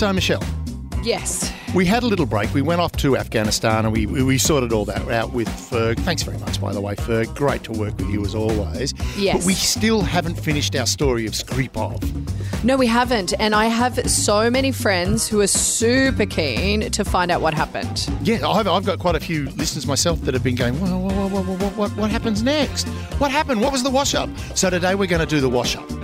So, 0.00 0.10
Michelle, 0.14 0.42
Yes. 1.02 1.52
we 1.74 1.84
had 1.84 2.02
a 2.02 2.06
little 2.06 2.24
break. 2.24 2.54
We 2.54 2.62
went 2.62 2.80
off 2.80 2.92
to 2.92 3.18
Afghanistan 3.18 3.84
and 3.84 3.92
we, 3.92 4.06
we, 4.06 4.38
sorted 4.38 4.72
all 4.72 4.86
that 4.86 5.06
out 5.10 5.34
with 5.34 5.46
Ferg. 5.46 5.98
Thanks 5.98 6.22
very 6.22 6.38
much, 6.38 6.58
by 6.58 6.72
the 6.72 6.80
way, 6.80 6.94
Ferg. 6.94 7.36
Great 7.36 7.64
to 7.64 7.72
work 7.72 7.98
with 7.98 8.08
you 8.08 8.24
as 8.24 8.34
always. 8.34 8.94
Yes. 9.18 9.36
But 9.36 9.44
we 9.44 9.52
still 9.52 10.00
haven't 10.00 10.36
finished 10.36 10.74
our 10.74 10.86
story 10.86 11.26
of 11.26 11.34
Skripov. 11.34 12.00
No, 12.64 12.78
we 12.78 12.86
haven't. 12.86 13.34
And 13.38 13.54
I 13.54 13.66
have 13.66 14.10
so 14.10 14.48
many 14.48 14.72
friends 14.72 15.28
who 15.28 15.42
are 15.42 15.46
super 15.46 16.24
keen 16.24 16.90
to 16.92 17.04
find 17.04 17.30
out 17.30 17.42
what 17.42 17.52
happened. 17.52 18.08
Yeah, 18.22 18.48
I've, 18.48 18.68
I've 18.68 18.86
got 18.86 19.00
quite 19.00 19.16
a 19.16 19.20
few 19.20 19.50
listeners 19.50 19.86
myself 19.86 20.22
that 20.22 20.32
have 20.32 20.42
been 20.42 20.56
going, 20.56 20.80
what, 20.80 21.30
what, 21.30 21.76
what, 21.76 21.90
what 21.94 22.10
happens 22.10 22.42
next? 22.42 22.88
What 23.18 23.30
happened? 23.30 23.60
What 23.60 23.70
was 23.70 23.82
the 23.82 23.90
wash 23.90 24.14
up? 24.14 24.30
So 24.54 24.70
today 24.70 24.94
we're 24.94 25.08
going 25.08 25.20
to 25.20 25.26
do 25.26 25.42
the 25.42 25.50
wash 25.50 25.76
up. 25.76 25.99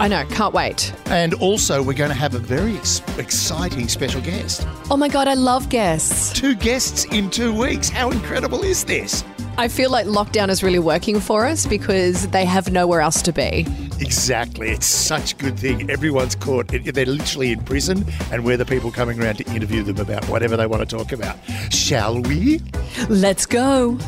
I 0.00 0.08
know, 0.08 0.24
can't 0.30 0.54
wait. 0.54 0.94
And 1.06 1.34
also, 1.34 1.82
we're 1.82 1.92
going 1.92 2.08
to 2.08 2.16
have 2.16 2.34
a 2.34 2.38
very 2.38 2.74
ex- 2.74 3.02
exciting 3.18 3.86
special 3.86 4.22
guest. 4.22 4.66
Oh 4.90 4.96
my 4.96 5.08
God, 5.08 5.28
I 5.28 5.34
love 5.34 5.68
guests. 5.68 6.32
Two 6.32 6.54
guests 6.54 7.04
in 7.04 7.28
two 7.28 7.54
weeks. 7.54 7.90
How 7.90 8.10
incredible 8.10 8.62
is 8.62 8.84
this? 8.84 9.22
I 9.58 9.68
feel 9.68 9.90
like 9.90 10.06
lockdown 10.06 10.48
is 10.48 10.62
really 10.62 10.78
working 10.78 11.20
for 11.20 11.44
us 11.44 11.66
because 11.66 12.26
they 12.28 12.46
have 12.46 12.72
nowhere 12.72 13.02
else 13.02 13.20
to 13.20 13.32
be. 13.32 13.66
Exactly. 14.00 14.70
It's 14.70 14.86
such 14.86 15.34
a 15.34 15.36
good 15.36 15.58
thing. 15.58 15.90
Everyone's 15.90 16.34
caught. 16.34 16.68
They're 16.68 17.04
literally 17.04 17.52
in 17.52 17.62
prison, 17.64 18.06
and 18.32 18.42
we're 18.42 18.56
the 18.56 18.64
people 18.64 18.90
coming 18.90 19.22
around 19.22 19.36
to 19.36 19.52
interview 19.52 19.82
them 19.82 19.98
about 19.98 20.24
whatever 20.30 20.56
they 20.56 20.66
want 20.66 20.88
to 20.88 20.96
talk 20.96 21.12
about. 21.12 21.36
Shall 21.70 22.22
we? 22.22 22.62
Let's 23.10 23.44
go. 23.44 23.98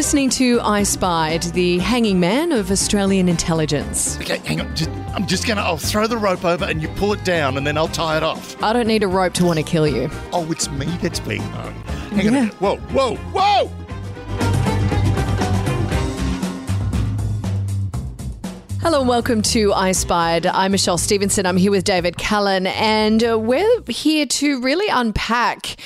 Listening 0.00 0.30
to 0.30 0.62
I 0.62 0.82
Spied, 0.82 1.42
the 1.42 1.76
hanging 1.78 2.18
man 2.18 2.52
of 2.52 2.70
Australian 2.70 3.28
intelligence. 3.28 4.16
Okay, 4.18 4.38
hang 4.38 4.62
on. 4.62 4.74
Just, 4.74 4.88
I'm 5.14 5.26
just 5.26 5.46
going 5.46 5.58
to, 5.58 5.62
I'll 5.62 5.76
throw 5.76 6.06
the 6.06 6.16
rope 6.16 6.42
over 6.42 6.64
and 6.64 6.80
you 6.80 6.88
pull 6.88 7.12
it 7.12 7.22
down, 7.22 7.58
and 7.58 7.66
then 7.66 7.76
I'll 7.76 7.86
tie 7.86 8.16
it 8.16 8.22
off. 8.22 8.60
I 8.62 8.72
don't 8.72 8.86
need 8.86 9.02
a 9.02 9.06
rope 9.06 9.34
to 9.34 9.44
want 9.44 9.58
to 9.58 9.62
kill 9.62 9.86
you. 9.86 10.08
Oh, 10.32 10.50
it's 10.50 10.70
me 10.70 10.86
that's 11.02 11.20
being 11.20 11.42
hung. 11.42 11.74
Hang 11.74 12.12
on 12.12 12.18
a 12.18 12.22
Yeah. 12.22 12.30
minute. 12.30 12.54
Whoa, 12.54 12.76
whoa, 12.76 13.16
whoa! 13.16 13.70
Hello 18.80 19.00
and 19.00 19.08
welcome 19.08 19.42
to 19.42 19.74
I 19.74 19.92
Spied. 19.92 20.46
I'm 20.46 20.72
Michelle 20.72 20.96
Stevenson. 20.96 21.44
I'm 21.44 21.58
here 21.58 21.70
with 21.70 21.84
David 21.84 22.16
Callan, 22.16 22.68
and 22.68 23.22
uh, 23.22 23.38
we're 23.38 23.82
here 23.86 24.24
to 24.24 24.62
really 24.62 24.88
unpack 24.88 25.76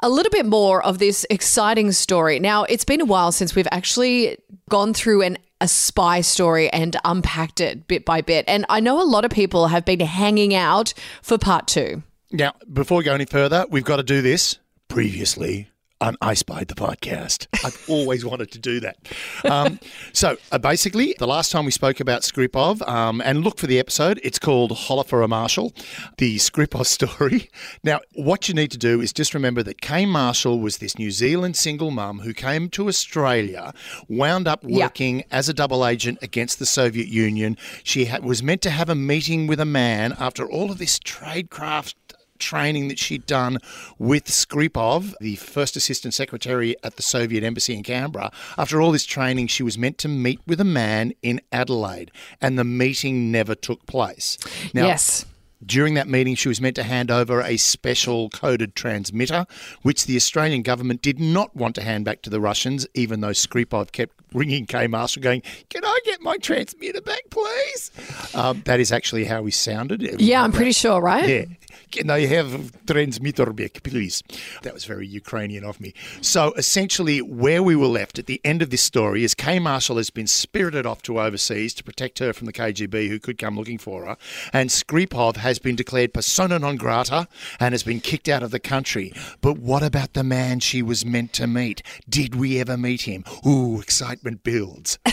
a 0.00 0.08
little 0.08 0.30
bit 0.30 0.46
more 0.46 0.82
of 0.84 0.98
this 0.98 1.26
exciting 1.30 1.92
story. 1.92 2.38
Now, 2.38 2.64
it's 2.64 2.84
been 2.84 3.00
a 3.00 3.04
while 3.04 3.32
since 3.32 3.54
we've 3.54 3.68
actually 3.70 4.38
gone 4.68 4.94
through 4.94 5.22
an 5.22 5.38
a 5.60 5.68
spy 5.68 6.20
story 6.20 6.68
and 6.70 6.96
unpacked 7.04 7.60
it 7.60 7.88
bit 7.88 8.04
by 8.04 8.20
bit. 8.20 8.44
And 8.46 8.66
I 8.68 8.80
know 8.80 9.00
a 9.00 9.04
lot 9.04 9.24
of 9.24 9.30
people 9.30 9.68
have 9.68 9.86
been 9.86 10.00
hanging 10.00 10.54
out 10.54 10.92
for 11.22 11.38
part 11.38 11.66
two. 11.66 12.02
Now, 12.30 12.54
before 12.70 12.98
we 12.98 13.04
go 13.04 13.14
any 13.14 13.24
further, 13.24 13.64
we've 13.70 13.84
got 13.84 13.96
to 13.96 14.02
do 14.02 14.20
this. 14.20 14.58
Previously 14.88 15.70
on 16.00 16.16
I 16.20 16.34
Spied 16.34 16.68
the 16.68 16.74
podcast. 16.74 17.46
I've 17.64 17.82
always 17.88 18.24
wanted 18.24 18.50
to 18.52 18.58
do 18.58 18.80
that. 18.80 18.96
Um, 19.44 19.80
so, 20.12 20.36
uh, 20.52 20.58
basically, 20.58 21.14
the 21.18 21.26
last 21.26 21.50
time 21.50 21.64
we 21.64 21.70
spoke 21.70 22.00
about 22.00 22.22
Skripov, 22.22 22.86
um, 22.86 23.20
and 23.24 23.42
look 23.42 23.58
for 23.58 23.66
the 23.66 23.78
episode, 23.78 24.20
it's 24.22 24.38
called 24.38 24.72
Holler 24.72 25.04
for 25.04 25.22
a 25.22 25.28
Marshal, 25.28 25.72
the 26.18 26.36
Skripov 26.36 26.86
story. 26.86 27.50
Now, 27.82 28.00
what 28.14 28.48
you 28.48 28.54
need 28.54 28.70
to 28.72 28.78
do 28.78 29.00
is 29.00 29.12
just 29.12 29.32
remember 29.34 29.62
that 29.62 29.80
Kay 29.80 30.06
Marshall 30.06 30.60
was 30.60 30.78
this 30.78 30.98
New 30.98 31.10
Zealand 31.10 31.56
single 31.56 31.90
mum 31.90 32.20
who 32.20 32.32
came 32.32 32.68
to 32.70 32.88
Australia, 32.88 33.72
wound 34.08 34.48
up 34.48 34.64
Yeah. 34.66 34.84
working 34.86 35.24
as 35.30 35.48
a 35.48 35.54
double 35.54 35.86
agent 35.86 36.18
against 36.22 36.58
the 36.58 36.66
Soviet 36.66 37.08
Union. 37.08 37.56
She 37.84 38.06
ha- 38.06 38.18
was 38.22 38.42
meant 38.42 38.60
to 38.62 38.70
have 38.70 38.88
a 38.88 38.94
meeting 38.94 39.46
with 39.46 39.60
a 39.60 39.64
man 39.64 40.14
after 40.18 40.48
all 40.50 40.70
of 40.70 40.78
this 40.78 40.98
tradecraft 40.98 41.94
training 42.38 42.88
that 42.88 42.98
she'd 42.98 43.26
done 43.26 43.58
with 43.98 44.26
Skripov, 44.26 45.14
the 45.20 45.36
first 45.36 45.76
assistant 45.76 46.14
secretary 46.14 46.76
at 46.82 46.96
the 46.96 47.02
Soviet 47.02 47.44
embassy 47.44 47.74
in 47.74 47.82
Canberra. 47.82 48.30
After 48.58 48.80
all 48.80 48.92
this 48.92 49.04
training, 49.04 49.48
she 49.48 49.62
was 49.62 49.78
meant 49.78 49.98
to 49.98 50.08
meet 50.08 50.40
with 50.46 50.60
a 50.60 50.64
man 50.64 51.12
in 51.22 51.40
Adelaide, 51.52 52.10
and 52.40 52.58
the 52.58 52.64
meeting 52.64 53.30
never 53.30 53.54
took 53.54 53.86
place. 53.86 54.38
Now, 54.74 54.86
yes. 54.86 55.26
during 55.64 55.94
that 55.94 56.08
meeting, 56.08 56.34
she 56.34 56.48
was 56.48 56.60
meant 56.60 56.76
to 56.76 56.82
hand 56.82 57.10
over 57.10 57.40
a 57.40 57.56
special 57.56 58.30
coded 58.30 58.74
transmitter, 58.74 59.46
which 59.82 60.06
the 60.06 60.16
Australian 60.16 60.62
government 60.62 61.02
did 61.02 61.18
not 61.18 61.54
want 61.56 61.74
to 61.76 61.82
hand 61.82 62.04
back 62.04 62.22
to 62.22 62.30
the 62.30 62.40
Russians, 62.40 62.86
even 62.94 63.20
though 63.20 63.30
Skripov 63.30 63.92
kept 63.92 64.25
ringing 64.36 64.66
Kay 64.66 64.86
Marshall 64.86 65.22
going, 65.22 65.42
Can 65.70 65.84
I 65.84 65.98
get 66.04 66.20
my 66.20 66.36
transmitter 66.36 67.00
back, 67.00 67.22
please? 67.30 67.90
Um, 68.34 68.62
that 68.66 68.78
is 68.78 68.92
actually 68.92 69.24
how 69.24 69.44
he 69.44 69.50
sounded. 69.50 70.20
Yeah, 70.20 70.42
I'm 70.42 70.52
pretty 70.52 70.72
sure, 70.72 71.00
right? 71.00 71.28
Yeah. 71.28 71.44
Can 71.92 72.10
I 72.10 72.26
have 72.26 72.72
transmitter 72.86 73.52
back, 73.52 73.82
please? 73.82 74.22
That 74.62 74.74
was 74.74 74.84
very 74.84 75.06
Ukrainian 75.06 75.64
of 75.64 75.80
me. 75.80 75.94
So 76.20 76.52
essentially, 76.54 77.22
where 77.22 77.62
we 77.62 77.76
were 77.76 77.86
left 77.86 78.18
at 78.18 78.26
the 78.26 78.40
end 78.44 78.60
of 78.60 78.70
this 78.70 78.82
story 78.82 79.24
is 79.24 79.34
Kay 79.34 79.58
Marshall 79.58 79.96
has 79.96 80.10
been 80.10 80.26
spirited 80.26 80.84
off 80.84 81.02
to 81.02 81.20
overseas 81.20 81.74
to 81.74 81.84
protect 81.84 82.18
her 82.18 82.32
from 82.32 82.46
the 82.46 82.52
KGB 82.52 83.08
who 83.08 83.18
could 83.18 83.38
come 83.38 83.56
looking 83.56 83.78
for 83.78 84.04
her. 84.04 84.16
And 84.52 84.68
Skripov 84.70 85.36
has 85.36 85.58
been 85.58 85.76
declared 85.76 86.12
persona 86.12 86.58
non 86.58 86.76
grata 86.76 87.28
and 87.60 87.72
has 87.72 87.84
been 87.84 88.00
kicked 88.00 88.28
out 88.28 88.42
of 88.42 88.50
the 88.50 88.60
country. 88.60 89.12
But 89.40 89.58
what 89.58 89.82
about 89.82 90.14
the 90.14 90.24
man 90.24 90.60
she 90.60 90.82
was 90.82 91.06
meant 91.06 91.32
to 91.34 91.46
meet? 91.46 91.82
Did 92.08 92.34
we 92.34 92.58
ever 92.58 92.76
meet 92.76 93.02
him? 93.02 93.24
Ooh, 93.46 93.80
excitement 93.80 94.25
builds. 94.34 94.98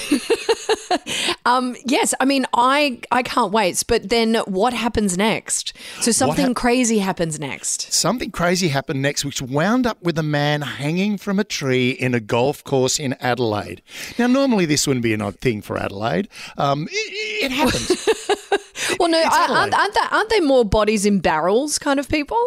Um, 1.45 1.75
yes, 1.85 2.13
I 2.21 2.25
mean, 2.25 2.45
I 2.53 3.01
I 3.11 3.21
can't 3.23 3.51
wait. 3.51 3.83
But 3.87 4.09
then, 4.09 4.35
what 4.45 4.73
happens 4.73 5.17
next? 5.17 5.73
So 5.99 6.11
something 6.11 6.47
hap- 6.47 6.55
crazy 6.55 6.99
happens 6.99 7.37
next. 7.39 7.91
Something 7.91 8.31
crazy 8.31 8.69
happened 8.69 9.01
next, 9.01 9.25
which 9.25 9.41
wound 9.41 9.85
up 9.85 10.01
with 10.01 10.17
a 10.17 10.23
man 10.23 10.61
hanging 10.61 11.17
from 11.17 11.39
a 11.39 11.43
tree 11.43 11.89
in 11.91 12.13
a 12.13 12.19
golf 12.21 12.63
course 12.63 12.97
in 12.99 13.13
Adelaide. 13.19 13.81
Now, 14.17 14.27
normally 14.27 14.65
this 14.65 14.87
wouldn't 14.87 15.03
be 15.03 15.13
an 15.13 15.21
odd 15.21 15.39
thing 15.39 15.61
for 15.61 15.77
Adelaide. 15.77 16.29
Um, 16.57 16.87
it, 16.91 17.45
it 17.45 17.51
happens. 17.51 18.09
Well, 18.99 19.09
no, 19.09 19.17
I- 19.17 19.47
aren't, 19.49 19.73
aren't, 19.73 19.93
there, 19.93 20.03
aren't 20.11 20.29
there 20.29 20.41
more 20.43 20.65
bodies 20.65 21.05
in 21.05 21.19
barrels 21.19 21.79
kind 21.79 21.99
of 21.99 22.09
people? 22.09 22.37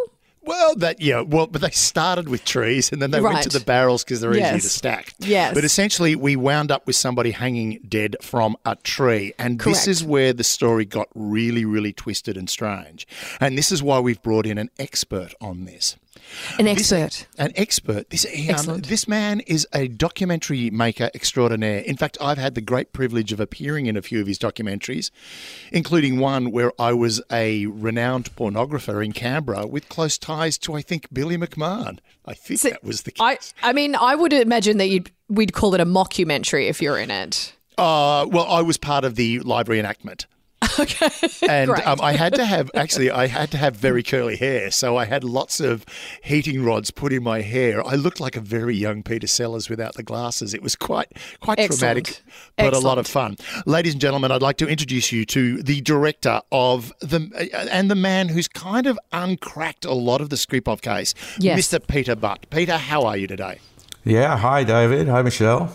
Well, 0.46 0.74
that 0.76 1.00
yeah, 1.00 1.20
well, 1.20 1.46
but 1.46 1.60
they 1.60 1.70
started 1.70 2.28
with 2.28 2.44
trees 2.44 2.90
and 2.92 3.02
then 3.02 3.10
they 3.10 3.20
went 3.20 3.42
to 3.42 3.48
the 3.48 3.64
barrels 3.64 4.04
because 4.04 4.20
they're 4.20 4.32
easy 4.32 4.40
Yes. 4.40 4.62
to 4.62 4.68
stack. 4.68 5.14
Yes. 5.18 5.54
But 5.54 5.64
essentially, 5.64 6.14
we 6.16 6.36
wound 6.36 6.70
up 6.70 6.86
with 6.86 6.96
somebody 6.96 7.32
hanging 7.32 7.80
dead 7.88 8.16
from 8.22 8.56
a 8.64 8.76
tree, 8.76 9.32
and 9.38 9.60
this 9.60 9.86
is 9.86 10.02
where 10.04 10.32
the 10.32 10.44
story 10.44 10.84
got 10.84 11.08
really, 11.14 11.64
really 11.64 11.92
twisted 11.92 12.36
and 12.36 12.48
strange. 12.48 13.06
And 13.40 13.58
this 13.58 13.70
is 13.72 13.82
why 13.82 13.98
we've 14.00 14.22
brought 14.22 14.46
in 14.46 14.58
an 14.58 14.70
expert 14.78 15.34
on 15.40 15.64
this. 15.64 15.96
An 16.58 16.64
This- 16.66 16.92
expert. 16.92 17.26
an 17.38 17.52
expert. 17.56 18.10
This 18.10 18.24
he, 18.24 18.50
um, 18.50 18.80
this 18.80 19.06
man 19.08 19.40
is 19.40 19.66
a 19.72 19.88
documentary 19.88 20.70
maker 20.70 21.10
extraordinaire. 21.14 21.78
In 21.80 21.96
fact, 21.96 22.18
I've 22.20 22.38
had 22.38 22.54
the 22.54 22.60
great 22.60 22.92
privilege 22.92 23.32
of 23.32 23.40
appearing 23.40 23.86
in 23.86 23.96
a 23.96 24.02
few 24.02 24.20
of 24.20 24.26
his 24.26 24.38
documentaries, 24.38 25.10
including 25.72 26.18
one 26.18 26.50
where 26.50 26.72
I 26.80 26.92
was 26.92 27.22
a 27.30 27.66
renowned 27.66 28.34
pornographer 28.36 29.04
in 29.04 29.12
Canberra 29.12 29.66
with 29.66 29.88
close 29.88 30.18
ties 30.18 30.58
to, 30.58 30.74
I 30.74 30.82
think, 30.82 31.08
Billy 31.12 31.36
McMahon. 31.36 31.98
I 32.24 32.34
think 32.34 32.60
So, 32.60 32.70
that 32.70 32.84
was 32.84 33.02
the 33.02 33.12
I, 33.20 33.36
case. 33.36 33.54
I 33.62 33.72
mean, 33.72 33.94
I 33.94 34.14
would 34.14 34.32
imagine 34.32 34.78
that 34.78 34.88
you'd 34.88 35.10
we'd 35.28 35.52
call 35.52 35.74
it 35.74 35.80
a 35.80 35.86
mockumentary 35.86 36.68
if 36.68 36.80
you're 36.80 36.98
in 36.98 37.10
it. 37.10 37.52
Uh, 37.78 38.26
well, 38.30 38.46
I 38.48 38.62
was 38.62 38.76
part 38.76 39.04
of 39.04 39.16
the 39.16 39.40
live 39.40 39.66
reenactment. 39.66 40.26
Okay. 40.78 41.08
and 41.48 41.70
Great. 41.70 41.86
um, 41.86 42.00
I 42.02 42.12
had 42.12 42.34
to 42.34 42.44
have 42.44 42.70
actually 42.74 43.10
I 43.10 43.26
had 43.28 43.50
to 43.52 43.56
have 43.56 43.76
very 43.76 44.02
curly 44.02 44.36
hair, 44.36 44.70
so 44.70 44.96
I 44.96 45.04
had 45.06 45.24
lots 45.24 45.58
of 45.60 45.86
heating 46.22 46.62
rods 46.64 46.90
put 46.90 47.12
in 47.14 47.22
my 47.22 47.40
hair. 47.40 47.86
I 47.86 47.94
looked 47.94 48.20
like 48.20 48.36
a 48.36 48.40
very 48.40 48.74
young 48.76 49.02
Peter 49.02 49.26
Sellers 49.26 49.70
without 49.70 49.94
the 49.94 50.02
glasses. 50.02 50.52
It 50.52 50.62
was 50.62 50.76
quite 50.76 51.12
quite 51.40 51.58
Excellent. 51.58 52.06
traumatic, 52.06 52.22
but 52.56 52.74
a 52.74 52.78
lot 52.78 52.98
of 52.98 53.06
fun. 53.06 53.36
Ladies 53.64 53.92
and 53.94 54.00
gentlemen, 54.00 54.30
I'd 54.32 54.42
like 54.42 54.58
to 54.58 54.66
introduce 54.68 55.12
you 55.12 55.24
to 55.26 55.62
the 55.62 55.80
director 55.80 56.40
of 56.52 56.92
the 57.00 57.30
uh, 57.54 57.68
and 57.70 57.90
the 57.90 57.94
man 57.94 58.28
who's 58.28 58.48
kind 58.48 58.86
of 58.86 58.98
uncracked 59.12 59.84
a 59.86 59.94
lot 59.94 60.20
of 60.20 60.28
the 60.30 60.36
Skripov 60.36 60.82
case, 60.82 61.14
Yes. 61.38 61.68
Mr. 61.72 61.86
Peter 61.86 62.14
Butt. 62.16 62.50
Peter, 62.50 62.76
how 62.76 63.04
are 63.04 63.16
you 63.16 63.26
today? 63.26 63.60
Yeah, 64.04 64.36
hi 64.36 64.62
David. 64.64 65.08
Hi 65.08 65.22
Michelle. 65.22 65.72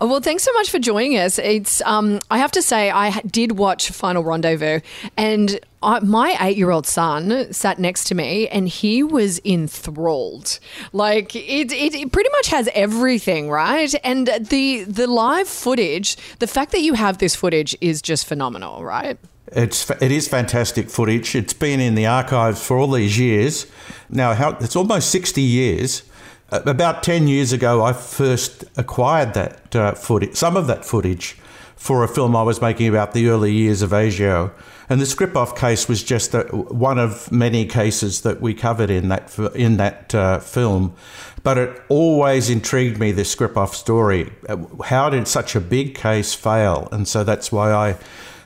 Well, 0.00 0.20
thanks 0.20 0.44
so 0.44 0.52
much 0.52 0.70
for 0.70 0.78
joining 0.78 1.18
us. 1.18 1.40
It's 1.40 1.82
um, 1.82 2.20
I 2.30 2.38
have 2.38 2.52
to 2.52 2.62
say 2.62 2.88
I 2.88 3.10
did 3.22 3.58
watch 3.58 3.90
Final 3.90 4.22
Rendezvous, 4.22 4.78
and 5.16 5.58
I, 5.82 5.98
my 6.00 6.36
eight-year-old 6.40 6.86
son 6.86 7.52
sat 7.52 7.80
next 7.80 8.04
to 8.04 8.14
me, 8.14 8.46
and 8.46 8.68
he 8.68 9.02
was 9.02 9.40
enthralled. 9.44 10.60
Like 10.92 11.34
it, 11.34 11.72
it, 11.72 11.94
it 11.94 12.12
pretty 12.12 12.30
much 12.30 12.46
has 12.48 12.68
everything, 12.74 13.50
right? 13.50 13.92
And 14.04 14.28
the 14.28 14.84
the 14.84 15.08
live 15.08 15.48
footage, 15.48 16.16
the 16.38 16.46
fact 16.46 16.70
that 16.72 16.82
you 16.82 16.94
have 16.94 17.18
this 17.18 17.34
footage 17.34 17.76
is 17.80 18.00
just 18.00 18.24
phenomenal, 18.24 18.84
right? 18.84 19.18
It's 19.50 19.90
it 19.90 20.12
is 20.12 20.28
fantastic 20.28 20.90
footage. 20.90 21.34
It's 21.34 21.54
been 21.54 21.80
in 21.80 21.96
the 21.96 22.06
archives 22.06 22.64
for 22.64 22.78
all 22.78 22.92
these 22.92 23.18
years. 23.18 23.66
Now, 24.08 24.34
how, 24.34 24.50
it's 24.60 24.76
almost 24.76 25.10
sixty 25.10 25.42
years. 25.42 26.04
Uh, 26.50 26.60
About 26.64 27.02
ten 27.02 27.28
years 27.28 27.52
ago, 27.52 27.84
I 27.84 27.92
first 27.92 28.64
acquired 28.76 29.34
that 29.34 29.76
uh, 29.76 29.92
footage, 29.92 30.34
some 30.34 30.56
of 30.56 30.66
that 30.66 30.84
footage, 30.84 31.36
for 31.76 32.02
a 32.02 32.08
film 32.08 32.34
I 32.34 32.42
was 32.42 32.60
making 32.60 32.88
about 32.88 33.12
the 33.12 33.28
early 33.28 33.52
years 33.52 33.82
of 33.82 33.90
ASIO. 33.90 34.50
And 34.88 35.00
the 35.00 35.04
Skripov 35.04 35.54
case 35.54 35.86
was 35.86 36.02
just 36.02 36.34
a, 36.34 36.44
one 36.44 36.98
of 36.98 37.30
many 37.30 37.66
cases 37.66 38.22
that 38.22 38.40
we 38.40 38.54
covered 38.54 38.90
in 38.90 39.08
that 39.08 39.38
in 39.54 39.76
that 39.76 40.14
uh, 40.14 40.38
film. 40.40 40.94
But 41.42 41.58
it 41.58 41.82
always 41.88 42.48
intrigued 42.50 42.98
me, 42.98 43.12
the 43.12 43.22
Skripov 43.22 43.74
story. 43.74 44.32
How 44.86 45.10
did 45.10 45.28
such 45.28 45.54
a 45.54 45.60
big 45.60 45.94
case 45.94 46.34
fail? 46.34 46.88
And 46.90 47.06
so 47.06 47.24
that's 47.24 47.52
why 47.52 47.72
I 47.72 47.96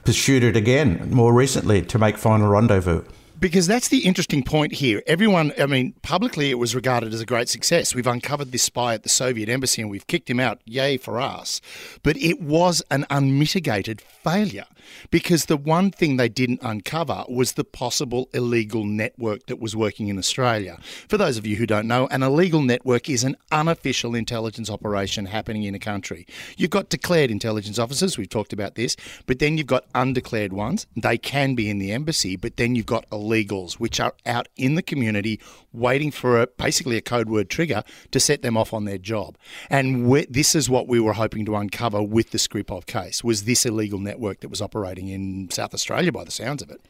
pursued 0.05 0.43
it 0.43 0.57
again 0.57 1.09
more 1.11 1.33
recently 1.33 1.83
to 1.83 1.99
make 1.99 2.19
Final 2.19 2.49
Rendezvous. 2.49 3.05
Because 3.43 3.67
that's 3.67 3.89
the 3.89 4.07
interesting 4.07 4.45
point 4.45 4.75
here. 4.75 5.03
Everyone, 5.05 5.53
I 5.59 5.67
mean, 5.67 5.95
publicly 6.03 6.51
it 6.51 6.61
was 6.61 6.77
regarded 6.77 7.13
as 7.13 7.21
a 7.21 7.27
great 7.27 7.49
success. 7.49 7.93
We've 7.93 8.07
uncovered 8.07 8.53
this 8.53 8.63
spy 8.63 8.95
at 8.95 9.03
the 9.03 9.09
Soviet 9.09 9.49
embassy 9.49 9.83
and 9.83 9.91
we've 9.91 10.07
kicked 10.07 10.31
him 10.31 10.39
out. 10.39 10.61
Yay 10.65 10.97
for 10.97 11.21
us. 11.21 11.61
But 12.05 12.17
it 12.19 12.41
was 12.41 12.85
an 12.89 13.05
unmitigated 13.11 14.01
failure 14.01 14.67
because 15.11 15.47
the 15.47 15.57
one 15.57 15.91
thing 15.91 16.17
they 16.17 16.29
didn't 16.29 16.61
uncover 16.63 17.25
was 17.29 17.53
the 17.53 17.65
possible 17.65 18.29
illegal 18.33 18.85
network 18.85 19.47
that 19.47 19.61
was 19.61 19.77
working 19.77 20.09
in 20.09 20.19
Australia. 20.19 20.79
For 21.09 21.17
those 21.17 21.37
of 21.37 21.47
you 21.47 21.57
who 21.57 21.67
don't 21.67 21.87
know, 21.87 22.07
an 22.09 22.23
illegal 22.23 22.63
network 22.63 23.09
is 23.09 23.25
an 23.25 23.37
unofficial 23.51 24.15
intelligence 24.15 24.71
operation 24.71 25.27
happening 25.27 25.65
in 25.65 25.75
a 25.75 25.79
country. 25.79 26.27
You've 26.57 26.71
got 26.71 26.89
declared 26.89 27.31
intelligence 27.31 27.79
officers, 27.79 28.19
we've 28.19 28.29
talked 28.29 28.53
about 28.53 28.75
this, 28.75 28.97
but 29.27 29.39
then 29.39 29.57
you've 29.57 29.67
got 29.67 29.85
undeclared 29.95 30.53
ones. 30.53 30.87
They 30.97 31.19
can 31.19 31.55
be 31.55 31.71
in 31.71 31.79
the 31.79 31.93
embassy, 31.93 32.37
but 32.37 32.57
then 32.57 32.75
you've 32.75 32.87
got 32.87 33.09
illegals, 33.11 33.75
which 33.75 34.01
are 34.01 34.15
out 34.27 34.49
in 34.57 34.75
the 34.75 34.83
community 34.83 35.41
waiting 35.73 36.11
for 36.11 36.41
a, 36.41 36.47
basically 36.47 36.97
a 36.97 37.01
code 37.01 37.29
word 37.29 37.49
trigger 37.49 37.83
to 38.11 38.21
set 38.21 38.43
them 38.43 38.57
off 38.57 38.73
on 38.73 38.85
their 38.85 38.99
job. 38.99 39.39
And 39.71 40.13
this 40.29 40.55
is 40.55 40.69
what 40.69 40.89
we 40.89 41.01
were 41.01 41.15
hoping 41.15 41.47
to 41.47 41.57
uncover 41.57 42.03
with 42.03 42.31
the 42.31 42.39
Skripov 42.39 42.87
case, 42.87 43.25
was 43.25 43.45
this 43.45 43.65
illegal 43.65 43.99
network 43.99 44.41
that 44.41 44.49
was 44.49 44.61
operating 44.61 44.72
in 45.09 45.51
South 45.51 45.75
Australia 45.75 46.13
by 46.13 46.25
the 46.25 46.31
sounds 46.31 46.63
of 46.63 46.71
it. 46.71 46.81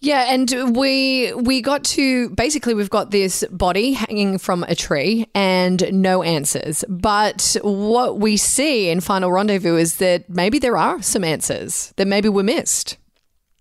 Yeah, 0.00 0.32
and 0.32 0.76
we 0.76 1.32
we 1.32 1.62
got 1.62 1.82
to 1.84 2.28
basically 2.30 2.74
we've 2.74 2.90
got 2.90 3.10
this 3.10 3.42
body 3.50 3.92
hanging 3.92 4.36
from 4.38 4.62
a 4.64 4.74
tree 4.74 5.26
and 5.34 5.82
no 5.92 6.22
answers. 6.22 6.84
But 6.88 7.56
what 7.62 8.18
we 8.18 8.36
see 8.36 8.90
in 8.90 9.00
Final 9.00 9.32
Rendezvous 9.32 9.76
is 9.76 9.96
that 9.96 10.28
maybe 10.28 10.58
there 10.58 10.76
are 10.76 11.00
some 11.00 11.24
answers 11.24 11.94
that 11.96 12.06
maybe 12.06 12.28
were 12.28 12.42
missed. 12.42 12.98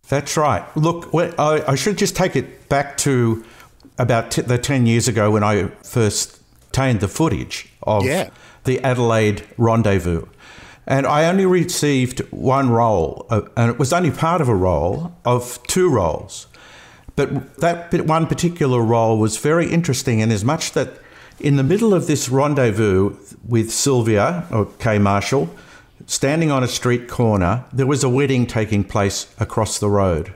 That's 0.10 0.36
right. 0.36 0.66
Look, 0.76 1.10
I, 1.14 1.64
I 1.66 1.76
should 1.76 1.98
just 1.98 2.16
take 2.16 2.36
it 2.36 2.68
back 2.68 2.98
to 2.98 3.46
about 3.98 4.31
t- 4.31 4.42
the 4.42 4.58
10 4.58 4.86
years 4.86 5.08
ago 5.08 5.31
when 5.31 5.44
I 5.44 5.68
first 5.84 6.42
obtained 6.68 7.00
the 7.00 7.08
footage 7.08 7.69
of 7.84 8.04
yeah. 8.04 8.31
the 8.64 8.84
Adelaide 8.84 9.44
rendezvous. 9.58 10.26
And 10.85 11.07
I 11.07 11.25
only 11.25 11.45
received 11.45 12.19
one 12.31 12.69
roll, 12.69 13.25
uh, 13.30 13.41
and 13.56 13.71
it 13.71 13.80
was 13.80 13.94
only 13.94 14.12
part 14.12 14.41
of 14.41 14.50
a 14.50 14.56
roll 14.56 15.15
of 15.24 15.59
two 15.68 15.89
rolls. 15.89 16.47
But 17.15 17.57
that 17.57 18.06
one 18.06 18.27
particular 18.27 18.81
roll 18.81 19.18
was 19.18 19.38
very 19.38 19.71
interesting 19.71 20.19
in 20.19 20.31
as 20.31 20.44
much 20.44 20.71
that 20.71 21.00
in 21.39 21.56
the 21.56 21.63
middle 21.63 21.94
of 21.94 22.07
this 22.07 22.30
rendezvous 22.30 23.15
with 23.47 23.71
Sylvia, 23.71 24.45
or 24.51 24.65
Kay 24.80 24.97
Marshall, 24.97 25.50
standing 26.06 26.51
on 26.51 26.63
a 26.63 26.68
street 26.68 27.07
corner, 27.07 27.65
there 27.71 27.88
was 27.88 28.03
a 28.03 28.09
wedding 28.09 28.45
taking 28.45 28.83
place 28.83 29.33
across 29.39 29.80
the 29.80 29.89
road. 29.89 30.33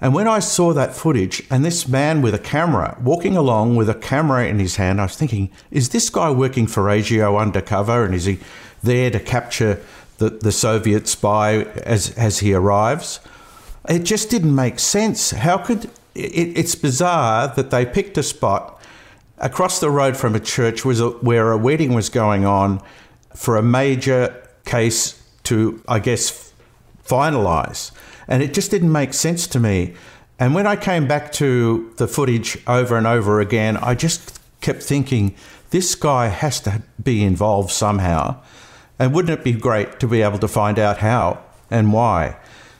And 0.00 0.12
when 0.12 0.28
I 0.28 0.40
saw 0.40 0.72
that 0.72 0.94
footage 0.94 1.42
and 1.50 1.64
this 1.64 1.88
man 1.88 2.20
with 2.20 2.34
a 2.34 2.38
camera 2.38 2.98
walking 3.00 3.36
along 3.36 3.76
with 3.76 3.88
a 3.88 3.94
camera 3.94 4.46
in 4.46 4.58
his 4.58 4.76
hand, 4.76 5.00
I 5.00 5.04
was 5.04 5.16
thinking, 5.16 5.50
is 5.70 5.90
this 5.90 6.10
guy 6.10 6.30
working 6.30 6.66
for 6.66 6.84
ASIO 6.84 7.40
undercover 7.40 8.04
and 8.04 8.14
is 8.14 8.26
he 8.26 8.38
there 8.84 9.10
to 9.10 9.20
capture 9.20 9.80
the, 10.18 10.30
the 10.30 10.52
Soviet 10.52 11.08
spy 11.08 11.62
as, 11.62 12.10
as 12.16 12.38
he 12.38 12.54
arrives? 12.54 13.20
It 13.88 14.04
just 14.04 14.30
didn't 14.30 14.54
make 14.54 14.78
sense. 14.78 15.30
How 15.30 15.58
could 15.58 15.90
it, 16.14 16.56
it's 16.56 16.74
bizarre 16.74 17.48
that 17.48 17.70
they 17.70 17.84
picked 17.84 18.16
a 18.16 18.22
spot 18.22 18.80
across 19.38 19.80
the 19.80 19.90
road 19.90 20.16
from 20.16 20.34
a 20.34 20.40
church 20.40 20.84
was 20.84 21.00
a, 21.00 21.10
where 21.10 21.52
a 21.52 21.58
wedding 21.58 21.92
was 21.92 22.08
going 22.08 22.44
on 22.44 22.80
for 23.34 23.56
a 23.56 23.62
major 23.62 24.48
case 24.64 25.22
to, 25.44 25.82
I 25.86 25.98
guess, 25.98 26.52
finalise. 27.06 27.90
And 28.26 28.42
it 28.42 28.54
just 28.54 28.70
didn't 28.70 28.92
make 28.92 29.12
sense 29.12 29.46
to 29.48 29.60
me. 29.60 29.94
And 30.38 30.54
when 30.54 30.66
I 30.66 30.76
came 30.76 31.06
back 31.06 31.32
to 31.32 31.92
the 31.96 32.08
footage 32.08 32.58
over 32.66 32.96
and 32.96 33.06
over 33.06 33.40
again, 33.40 33.76
I 33.76 33.94
just 33.94 34.40
kept 34.60 34.82
thinking, 34.82 35.34
this 35.70 35.94
guy 35.94 36.28
has 36.28 36.60
to 36.60 36.82
be 37.02 37.22
involved 37.22 37.70
somehow. 37.70 38.40
And 38.98 39.12
wouldn't 39.12 39.38
it 39.38 39.44
be 39.44 39.52
great 39.52 39.98
to 40.00 40.06
be 40.06 40.22
able 40.22 40.38
to 40.38 40.48
find 40.48 40.78
out 40.78 40.98
how 40.98 41.40
and 41.70 41.92
why? 41.92 42.36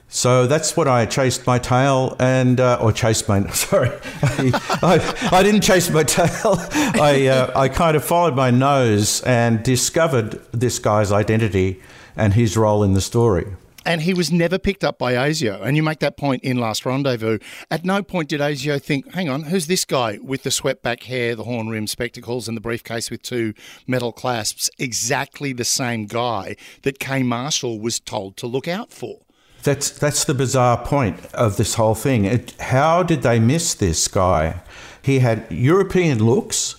So 0.09 0.47
that's 0.47 0.77
what 0.77 0.87
I 0.87 1.07
chased 1.07 1.45
my 1.45 1.59
tail 1.59 2.15
and, 2.21 2.61
uh, 2.61 2.79
or 2.81 2.93
chased 2.93 3.29
my, 3.29 3.49
sorry, 3.51 3.91
I, 4.23 5.29
I, 5.33 5.43
didn't 5.43 5.63
chase 5.63 5.91
my 5.91 6.05
tail. 6.05 6.57
I, 7.01 7.27
uh, 7.27 7.59
I 7.59 7.69
kind 7.69 7.97
of 7.97 8.05
followed 8.05 8.37
my 8.37 8.53
nose 8.53 9.23
and 9.23 9.63
discovered 9.65 10.41
this 10.53 10.79
guy's 10.79 11.11
identity 11.11 11.83
and 12.17 12.35
his 12.35 12.57
role 12.57 12.85
in 12.85 12.95
the 12.95 13.01
story 13.01 13.47
and 13.85 14.03
he 14.03 14.15
was 14.15 14.33
never 14.33 14.59
picked 14.59 14.85
up 14.85 14.99
by 14.99 15.15
ASIO. 15.15 15.63
And 15.63 15.77
you 15.77 15.83
make 15.83 16.01
that 16.01 16.17
point 16.17 16.43
in 16.43 16.59
Last 16.59 16.85
Rendezvous. 16.87 17.39
At 17.71 17.85
no 17.85 18.03
point 18.03 18.29
did 18.29 18.41
ASIO 18.41 18.81
think, 18.81 19.13
hang 19.15 19.29
on, 19.29 19.45
who's 19.45 19.67
this 19.67 19.85
guy 19.85 20.19
with 20.23 20.43
the 20.43 20.51
swept 20.51 20.83
back 20.83 21.05
hair, 21.05 21.35
the 21.35 21.45
horn 21.45 21.69
rimmed 21.69 21.91
spectacles, 21.91 22.49
and 22.49 22.57
the 22.57 22.61
briefcase 22.61 23.11
with 23.11 23.23
two 23.23 23.55
metal 23.87 24.13
clasps? 24.13 24.71
Exactly 24.79 25.53
the 25.53 25.65
same 25.65 26.07
guy 26.07 26.57
that 26.83 26.99
Kay 26.99 27.23
Marshall 27.23 27.81
was 27.81 28.01
told 28.01 28.37
to 28.39 28.47
look 28.47 28.69
out 28.69 28.93
for. 28.93 29.21
That's 29.63 29.91
that's 29.91 30.25
the 30.25 30.35
bizarre 30.35 30.85
point 30.85 31.25
of 31.33 31.57
this 31.57 31.75
whole 31.75 31.95
thing. 31.95 32.27
It, 32.27 32.53
how 32.61 33.03
did 33.03 33.23
they 33.23 33.41
miss 33.41 33.73
this 33.73 34.09
guy? 34.09 34.61
He 35.01 35.21
had 35.21 35.47
European 35.51 36.23
looks 36.23 36.77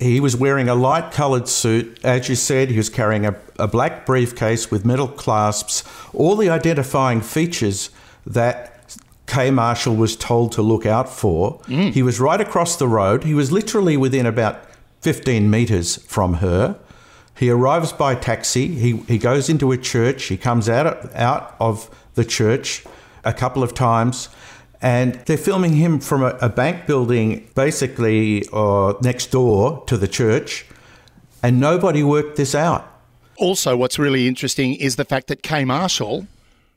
he 0.00 0.20
was 0.20 0.36
wearing 0.36 0.68
a 0.68 0.74
light 0.74 1.12
coloured 1.12 1.48
suit. 1.48 1.98
As 2.04 2.28
you 2.28 2.34
said, 2.34 2.70
he 2.70 2.76
was 2.76 2.88
carrying 2.88 3.26
a, 3.26 3.34
a 3.58 3.66
black 3.66 4.06
briefcase 4.06 4.70
with 4.70 4.84
metal 4.84 5.08
clasps, 5.08 5.82
all 6.12 6.36
the 6.36 6.48
identifying 6.48 7.20
features 7.20 7.90
that 8.24 8.96
Kay 9.26 9.50
Marshall 9.50 9.96
was 9.96 10.16
told 10.16 10.52
to 10.52 10.62
look 10.62 10.86
out 10.86 11.08
for. 11.08 11.58
Mm. 11.62 11.92
He 11.92 12.02
was 12.02 12.20
right 12.20 12.40
across 12.40 12.76
the 12.76 12.88
road. 12.88 13.24
He 13.24 13.34
was 13.34 13.50
literally 13.50 13.96
within 13.96 14.24
about 14.24 14.64
15 15.02 15.50
metres 15.50 15.96
from 15.96 16.34
her. 16.34 16.78
He 17.36 17.50
arrives 17.50 17.92
by 17.92 18.14
taxi. 18.14 18.68
He, 18.68 18.96
he 18.98 19.18
goes 19.18 19.48
into 19.48 19.70
a 19.70 19.76
church. 19.76 20.24
He 20.24 20.36
comes 20.36 20.68
out, 20.68 21.14
out 21.14 21.54
of 21.60 21.90
the 22.14 22.24
church 22.24 22.84
a 23.24 23.32
couple 23.32 23.62
of 23.62 23.74
times 23.74 24.28
and 24.80 25.14
they're 25.26 25.36
filming 25.36 25.74
him 25.74 26.00
from 26.00 26.22
a, 26.22 26.36
a 26.40 26.48
bank 26.48 26.86
building 26.86 27.48
basically 27.54 28.44
uh, 28.52 28.94
next 29.02 29.30
door 29.30 29.84
to 29.86 29.96
the 29.96 30.08
church, 30.08 30.66
and 31.42 31.60
nobody 31.60 32.02
worked 32.02 32.36
this 32.36 32.54
out. 32.54 32.86
Also, 33.36 33.76
what's 33.76 33.98
really 33.98 34.26
interesting 34.26 34.74
is 34.74 34.96
the 34.96 35.04
fact 35.04 35.28
that 35.28 35.42
Kay 35.42 35.64
Marshall 35.64 36.26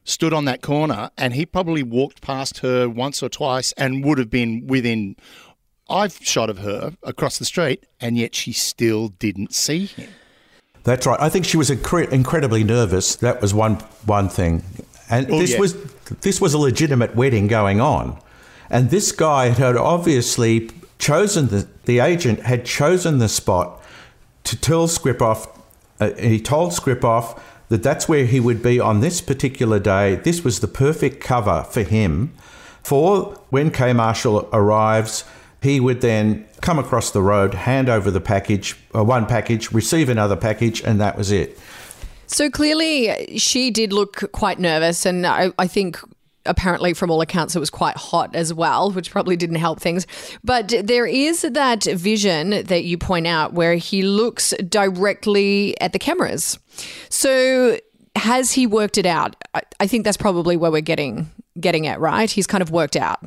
stood 0.04 0.34
on 0.34 0.46
that 0.46 0.62
corner 0.62 1.10
and 1.18 1.34
he 1.34 1.46
probably 1.46 1.84
walked 1.84 2.22
past 2.22 2.60
her 2.60 2.90
once 2.90 3.22
or 3.22 3.30
twice 3.30 3.72
and 3.74 4.04
would 4.04 4.18
have 4.18 4.30
been 4.30 4.66
within 4.68 5.16
I've 5.90 6.18
shot 6.22 6.50
of 6.50 6.60
her 6.60 6.94
across 7.04 7.38
the 7.38 7.46
street, 7.46 7.86
and 8.00 8.18
yet 8.18 8.34
she 8.34 8.54
still 8.54 9.10
didn't 9.10 9.54
see 9.54 9.88
him. 9.88 10.10
That's 10.84 11.06
right. 11.06 11.20
I 11.20 11.30
think 11.30 11.46
she 11.46 11.58
was 11.58 11.70
incre- 11.70 12.10
incredibly 12.10 12.64
nervous. 12.64 13.16
That 13.18 13.42
was 13.42 13.54
one 13.54 13.76
one 14.06 14.30
thing, 14.30 14.64
and 15.12 15.30
oh, 15.32 15.40
this 15.40 15.52
yeah. 15.52 15.60
was 15.60 15.76
this 16.22 16.42
was 16.42 16.54
a 16.54 16.58
legitimate 16.58 17.16
wedding 17.16 17.48
going 17.48 17.80
on. 17.80 18.20
And 18.70 18.90
this 18.90 19.12
guy 19.12 19.50
had 19.50 19.76
obviously 19.76 20.72
chosen 20.98 21.48
the, 21.48 21.68
the 21.86 22.00
agent 22.00 22.42
had 22.42 22.66
chosen 22.66 23.18
the 23.18 23.28
spot 23.28 23.82
to 24.44 24.60
tell 24.60 24.88
Skripov, 24.88 25.48
uh, 26.00 26.12
he 26.14 26.40
told 26.40 26.72
Skripov 26.72 27.40
that 27.70 27.84
that's 27.84 28.10
where 28.10 28.26
he 28.26 28.40
would 28.40 28.62
be 28.62 28.80
on 28.80 29.00
this 29.00 29.22
particular 29.22 29.80
day. 29.80 30.16
This 30.16 30.44
was 30.44 30.60
the 30.60 30.68
perfect 30.68 31.22
cover 31.22 31.64
for 31.70 31.84
him. 31.84 32.34
For 32.84 33.36
when 33.50 33.72
Kay 33.72 33.94
Marshall 33.94 34.50
arrives, 34.52 35.24
he 35.62 35.80
would 35.80 36.02
then 36.02 36.46
come 36.62 36.80
across 36.80 37.12
the 37.12 37.22
road, 37.22 37.54
hand 37.54 37.88
over 37.88 38.10
the 38.10 38.22
package, 38.22 38.76
uh, 38.96 39.04
one 39.04 39.26
package, 39.26 39.72
receive 39.72 40.10
another 40.10 40.36
package, 40.36 40.82
and 40.82 41.00
that 41.00 41.18
was 41.18 41.32
it. 41.32 41.58
So 42.32 42.50
clearly, 42.50 43.38
she 43.38 43.72
did 43.72 43.92
look 43.92 44.32
quite 44.32 44.58
nervous, 44.58 45.06
and 45.06 45.28
I, 45.28 45.52
I, 45.60 45.68
think 45.68 46.00
apparently, 46.46 46.94
from 46.94 47.12
all 47.12 47.20
accounts, 47.20 47.58
it 47.58 47.60
was 47.60 47.70
quite 47.70 47.98
hot 47.98 48.34
as 48.34 48.54
well, 48.54 48.90
which 48.90 49.12
probably 49.12 49.36
didn't 49.36 49.58
help 49.58 49.82
things. 49.82 50.08
But 50.42 50.74
there 50.82 51.06
is 51.06 51.42
that 51.42 51.84
vision 51.84 52.64
that 52.64 52.86
you 52.86 52.98
point 52.98 53.28
out 53.28 53.52
where 53.52 53.76
he 53.76 54.02
looks 54.04 54.54
directly 54.70 55.80
at 55.82 55.92
the 55.92 56.00
cameras. 56.00 56.58
So 57.10 57.78
has 58.16 58.54
he 58.54 58.66
worked 58.66 58.98
it 58.98 59.06
out? 59.06 59.36
I, 59.80 59.88
think 59.88 60.06
that's 60.06 60.18
probably 60.18 60.56
where 60.56 60.72
we're 60.72 60.82
getting 60.82 61.30
getting 61.60 61.86
at, 61.86 62.00
right? 62.00 62.32
He's 62.32 62.48
kind 62.48 62.62
of 62.62 62.72
worked 62.72 62.96
out. 62.96 63.26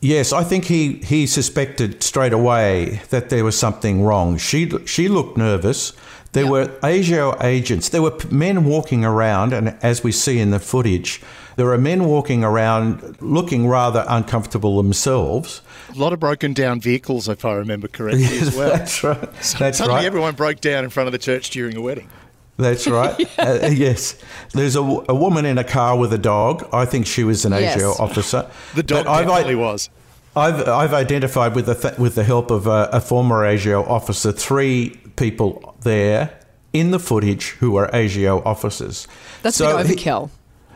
Yes, 0.00 0.32
I 0.32 0.42
think 0.42 0.64
he, 0.64 0.94
he 0.94 1.26
suspected 1.26 2.02
straight 2.02 2.32
away 2.32 3.02
that 3.10 3.28
there 3.28 3.44
was 3.44 3.58
something 3.58 4.02
wrong. 4.02 4.38
She 4.38 4.70
she 4.86 5.08
looked 5.08 5.36
nervous 5.36 5.92
There 6.36 6.44
yep. 6.44 6.52
were 6.52 6.66
ASIO 6.80 7.42
agents. 7.42 7.88
There 7.88 8.02
were 8.02 8.14
men 8.30 8.66
walking 8.66 9.06
around, 9.06 9.54
and 9.54 9.74
as 9.82 10.04
we 10.04 10.12
see 10.12 10.38
in 10.38 10.50
the 10.50 10.60
footage, 10.60 11.22
there 11.56 11.72
are 11.72 11.78
men 11.78 12.04
walking 12.04 12.44
around 12.44 13.16
looking 13.22 13.66
rather 13.66 14.04
uncomfortable 14.06 14.76
themselves. 14.76 15.62
A 15.94 15.98
lot 15.98 16.12
of 16.12 16.20
broken 16.20 16.52
down 16.52 16.78
vehicles, 16.78 17.26
if 17.26 17.46
I 17.46 17.54
remember 17.54 17.88
correctly, 17.88 18.26
as 18.26 18.54
well. 18.56 18.68
That's 18.68 19.02
right. 19.02 19.16
So 19.42 19.56
That's 19.56 19.78
suddenly 19.78 20.00
right. 20.00 20.04
everyone 20.04 20.34
broke 20.34 20.60
down 20.60 20.84
in 20.84 20.90
front 20.90 21.06
of 21.06 21.12
the 21.12 21.18
church 21.18 21.48
during 21.48 21.74
a 21.74 21.80
wedding. 21.80 22.10
That's 22.58 22.86
right. 22.98 23.18
yeah. 23.18 23.26
uh, 23.38 23.68
yes. 23.68 24.20
There's 24.52 24.76
a, 24.76 24.82
a, 24.82 25.14
woman 25.14 25.46
in 25.46 25.56
a 25.56 25.64
car 25.64 25.96
with 25.96 26.12
a 26.12 26.18
dog. 26.18 26.68
I 26.70 26.84
think 26.84 27.06
she 27.06 27.24
was 27.24 27.46
an 27.46 27.52
yes. 27.52 27.80
ASIO 27.80 27.98
officer. 27.98 28.50
The 28.74 28.82
dog 28.82 29.06
but 29.06 29.24
definitely 29.24 29.54
I've, 29.54 29.58
was. 29.58 29.90
I've, 30.36 30.68
I've 30.68 30.92
identified 30.92 31.54
with 31.54 31.64
the, 31.64 31.74
th- 31.74 31.98
with 31.98 32.14
the 32.14 32.24
help 32.24 32.50
of 32.50 32.66
a, 32.66 32.90
a 32.92 33.00
former 33.00 33.36
ASIO 33.36 33.88
officer 33.88 34.32
three 34.32 35.00
people 35.16 35.76
there 35.82 36.38
in 36.72 36.90
the 36.90 36.98
footage 36.98 37.50
who 37.60 37.76
are 37.76 37.88
ASIO 37.90 38.44
officers. 38.44 39.08
That's 39.42 39.56
so 39.56 39.76
been 39.76 39.86
overkill. 39.86 40.30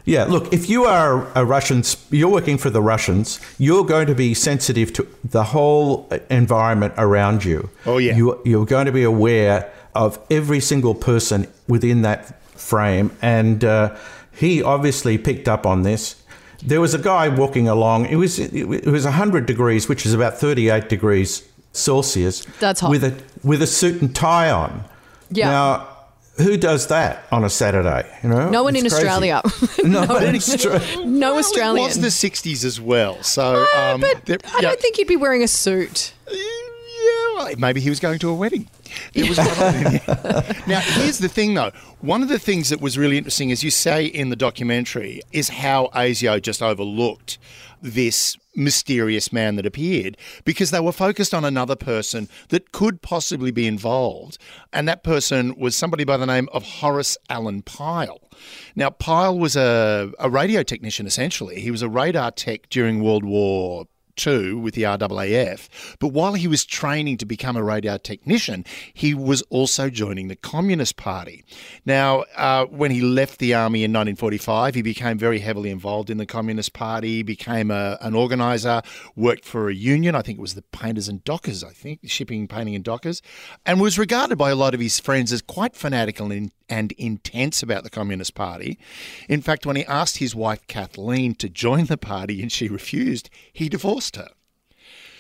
He, 0.05 0.15
yeah, 0.15 0.25
look, 0.25 0.53
if 0.53 0.69
you 0.69 0.85
are 0.85 1.31
a 1.37 1.45
Russian, 1.45 1.83
you're 2.11 2.31
working 2.31 2.59
for 2.59 2.71
the 2.71 2.81
Russians, 2.81 3.39
you're 3.59 3.85
going 3.85 4.07
to 4.07 4.15
be 4.15 4.35
sensitive 4.35 4.93
to 4.95 5.07
the 5.23 5.45
whole 5.45 6.09
environment 6.31 6.95
around 6.97 7.45
you. 7.45 7.69
Oh, 7.87 7.99
yeah. 7.99 8.17
You, 8.17 8.41
you're 8.45 8.67
going 8.67 8.87
to 8.87 8.93
be 8.93 9.03
aware 9.05 9.71
of 9.95 10.19
every 10.31 10.61
single 10.61 10.95
person 10.95 11.47
within 11.69 12.03
that 12.03 12.41
frame. 12.59 13.11
And 13.21 13.65
uh, 13.65 13.97
he 14.33 14.63
obviously 14.63 15.19
picked 15.19 15.49
up 15.49 15.67
on 15.67 15.83
this. 15.83 16.17
There 16.63 16.81
was 16.81 16.95
a 16.95 16.99
guy 16.99 17.29
walking 17.29 17.69
along. 17.69 18.07
It 18.07 18.17
was 18.17 18.39
it 18.39 18.87
was 18.87 19.05
100 19.05 19.47
degrees, 19.47 19.89
which 19.89 20.05
is 20.05 20.13
about 20.13 20.39
38 20.39 20.91
degrees 20.91 21.49
Celsius. 21.73 22.45
That's 22.59 22.81
hot. 22.81 22.91
With 22.91 23.05
a 23.05 23.30
with 23.43 23.63
a 23.63 23.67
suit 23.67 24.03
and 24.03 24.15
tie 24.15 24.51
on. 24.51 24.85
Yeah. 25.31 25.51
Now, 25.51 25.89
who 26.37 26.57
does 26.57 26.87
that 26.89 27.25
on 27.31 27.45
a 27.45 27.51
Saturday? 27.51 28.07
You 28.23 28.31
know, 28.31 28.51
no 28.51 28.63
one 28.63 28.77
in 28.77 28.83
crazy. 28.83 28.97
Australia. 28.97 29.43
no, 29.85 30.05
no, 30.05 30.17
in 30.17 30.37
Australia. 30.37 31.05
no 31.07 31.39
Australian. 31.39 31.85
It 31.85 31.89
was 31.89 32.01
the 32.01 32.29
'60s 32.29 32.65
as 32.65 32.81
well, 32.81 33.23
so 33.23 33.67
uh, 33.75 33.95
um, 33.95 34.01
but 34.01 34.47
I 34.55 34.61
don't 34.61 34.81
think 34.81 34.99
you'd 34.99 35.09
be 35.09 35.17
wearing 35.17 35.43
a 35.43 35.49
suit. 35.49 36.15
Yeah, 36.29 36.37
well, 37.37 37.55
maybe 37.59 37.81
he 37.81 37.91
was 37.91 38.01
going 38.01 38.19
to 38.21 38.29
a 38.29 38.35
wedding. 38.35 38.69
It 39.15 39.29
was 39.29 39.39
now. 40.67 40.81
Here's 40.81 41.19
the 41.19 41.29
thing, 41.29 41.55
though. 41.55 41.71
One 42.01 42.23
of 42.23 42.29
the 42.29 42.39
things 42.39 42.71
that 42.71 42.81
was 42.81 42.99
really 42.99 43.19
interesting, 43.19 43.53
as 43.53 43.63
you 43.63 43.71
say 43.71 44.07
in 44.07 44.31
the 44.31 44.37
documentary, 44.37 45.23
is 45.33 45.49
how 45.49 45.91
ASIO 45.95 46.41
just 46.41 46.63
overlooked 46.63 47.39
this 47.83 48.37
mysterious 48.55 49.33
man 49.33 49.57
that 49.57 49.67
appeared 49.67 50.17
because 50.45 50.71
they 50.71 50.81
were 50.81 50.93
focused 50.93 51.33
on 51.33 51.45
another 51.45 51.77
person 51.77 52.29
that 52.49 52.73
could 52.73 53.03
possibly 53.03 53.51
be 53.51 53.67
involved. 53.67 54.39
And 54.73 54.89
that 54.89 55.03
person 55.05 55.55
was 55.57 55.77
somebody 55.77 56.05
by 56.05 56.17
the 56.17 56.27
name 56.27 56.49
of 56.53 56.65
Horace 56.65 57.17
Allen 57.29 57.63
Pyle. 57.63 58.21
Now, 58.75 58.91
Pyle 58.91 59.39
was 59.39 59.57
a, 59.57 60.13
a 60.19 60.29
radio 60.29 60.63
technician 60.63 61.07
essentially. 61.07 61.61
He 61.61 61.71
was 61.71 61.83
a 61.83 61.89
radar 61.89 62.31
tech 62.31 62.69
during 62.69 63.03
World 63.03 63.25
War 63.25 63.87
two 64.21 64.59
with 64.59 64.75
the 64.75 64.83
RAAF. 64.83 65.97
But 65.99 66.09
while 66.09 66.35
he 66.35 66.47
was 66.47 66.65
training 66.65 67.17
to 67.19 67.27
become 67.27 67.57
a 67.57 67.63
radar 67.63 67.99
technician, 67.99 68.67
he 68.93 69.15
was 69.15 69.41
also 69.49 69.89
joining 69.89 70.29
the 70.29 70.37
Communist 70.37 70.97
Party. 70.97 71.43
Now, 71.87 72.25
uh, 72.37 72.67
when 72.67 72.91
he 72.91 73.01
left 73.01 73.39
the 73.39 73.55
army 73.55 73.81
in 73.81 73.91
1945, 73.93 74.75
he 74.75 74.83
became 74.83 75.17
very 75.17 75.39
heavily 75.39 75.71
involved 75.71 76.11
in 76.11 76.19
the 76.19 76.27
Communist 76.27 76.75
Party, 76.75 77.23
became 77.23 77.71
a, 77.71 77.97
an 78.03 78.15
organizer, 78.15 78.83
worked 79.17 79.47
for 79.47 79.71
a 79.71 79.75
union. 79.75 80.15
I 80.15 80.23
think 80.23 80.39
it 80.39 80.43
was 80.43 80.55
the 80.55 80.63
Painters 80.63 81.09
and 81.09 81.25
Dockers, 81.25 81.65
I 81.65 81.71
think, 81.71 82.01
shipping, 82.05 82.47
painting, 82.47 82.75
and 82.75 82.85
dockers, 82.85 83.23
and 83.65 83.81
was 83.81 83.99
regarded 83.99 84.37
by 84.37 84.51
a 84.51 84.55
lot 84.55 84.75
of 84.75 84.81
his 84.81 85.01
friends 85.01 85.33
as 85.33 85.41
quite 85.41 85.75
fanatical 85.75 86.31
and, 86.31 86.53
and 86.71 86.93
intense 86.93 87.63
about 87.63 87.83
the 87.83 87.91
Communist 87.91 88.35
Party. 88.35 88.79
In 89.29 89.43
fact, 89.43 89.67
when 89.67 89.77
he 89.77 89.85
asked 89.85 90.19
his 90.19 90.35
wife 90.35 90.67
Kathleen 90.67 91.35
to 91.35 91.49
join 91.49 91.87
the 91.87 91.99
party 91.99 92.41
and 92.41 92.51
she 92.51 92.69
refused, 92.69 93.29
he 93.53 93.69
divorced 93.69 94.17
her. 94.17 94.29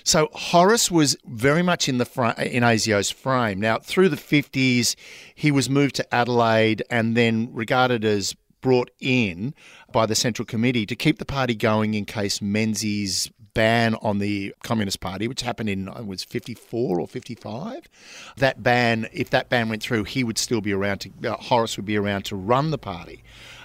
So 0.02 0.28
Horace 0.32 0.90
was 0.90 1.16
very 1.26 1.62
much 1.62 1.88
in 1.88 1.98
the 1.98 2.06
fr- 2.06 2.40
in 2.40 2.62
ASIO's 2.62 3.10
frame. 3.10 3.60
Now, 3.60 3.78
through 3.78 4.08
the 4.08 4.16
50s, 4.16 4.96
he 5.34 5.50
was 5.50 5.68
moved 5.68 5.96
to 5.96 6.14
Adelaide 6.14 6.82
and 6.90 7.16
then 7.16 7.50
regarded 7.52 8.04
as 8.04 8.34
brought 8.60 8.90
in 9.00 9.54
by 9.92 10.06
the 10.06 10.14
Central 10.14 10.46
Committee 10.46 10.86
to 10.86 10.96
keep 10.96 11.18
the 11.18 11.24
party 11.24 11.54
going 11.54 11.94
in 11.94 12.04
case 12.04 12.40
Menzies 12.40 13.30
ban 13.54 13.94
on 13.96 14.18
the 14.18 14.54
Communist 14.62 15.00
Party, 15.00 15.28
which 15.28 15.42
happened 15.42 15.68
in 15.68 16.06
was 16.06 16.24
54 16.24 17.00
or 17.00 17.06
55. 17.06 17.88
That 18.36 18.62
ban, 18.62 19.08
if 19.12 19.30
that 19.30 19.48
ban 19.48 19.68
went 19.68 19.82
through, 19.82 20.04
he 20.04 20.24
would 20.24 20.38
still 20.38 20.60
be 20.60 20.72
around 20.72 20.98
to 20.98 21.10
uh, 21.24 21.36
Horace 21.36 21.76
would 21.76 21.86
be 21.86 21.96
around 21.96 22.24
to 22.26 22.36
run 22.36 22.70
the 22.70 22.78
party. 22.78 23.22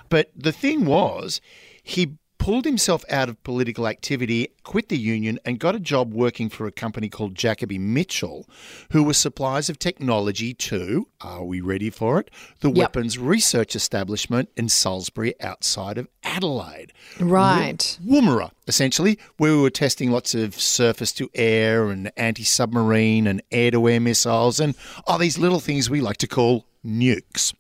But 0.10 0.32
the 0.36 0.51
thing 0.51 0.86
was, 0.86 1.42
he 1.84 2.18
pulled 2.38 2.65
himself 2.65 3.04
out 3.10 3.30
of 3.30 3.42
political 3.44 3.88
activity, 3.88 4.50
quit 4.63 4.89
the 4.89 4.98
union, 4.98 5.39
and 5.46 5.60
got 5.60 5.75
a 5.75 5.80
job 5.80 6.13
working 6.13 6.50
for 6.50 6.68
a 6.68 6.72
company 6.72 7.10
called 7.10 7.36
Jacoby 7.36 7.77
Mitchell, 7.77 8.48
who 8.92 9.04
were 9.04 9.13
suppliers 9.13 9.70
of 9.70 9.80
technology 9.80 10.54
to, 10.54 11.08
are 11.22 11.44
we 11.44 11.62
ready 11.62 11.89
for 11.89 12.20
it? 12.20 12.30
The 12.60 12.70
yep. 12.70 12.77
Weapons 12.77 13.18
Research 13.18 13.75
Establishment 13.75 14.50
in 14.56 14.70
Salisbury 14.70 15.34
outside 15.42 15.98
of 15.98 16.08
Adelaide. 16.24 16.94
Right. 17.20 17.98
Woomera, 18.06 18.51
essentially, 18.68 19.20
where 19.38 19.54
we 19.54 19.62
were 19.62 19.70
testing 19.70 20.12
lots 20.12 20.36
of 20.36 20.60
surface 20.60 21.12
to 21.13 21.30
air 21.34 21.89
and 21.89 22.12
anti 22.18 22.44
submarine 22.44 23.27
and 23.27 23.42
air 23.51 23.72
to 23.72 23.89
air 23.89 24.00
missiles 24.00 24.60
and 24.60 24.75
all 25.08 25.18
these 25.18 25.38
little 25.38 25.60
things 25.60 25.89
we 25.89 26.01
like 26.01 26.18
to 26.18 26.27
call 26.27 26.65
nukes, 26.86 27.54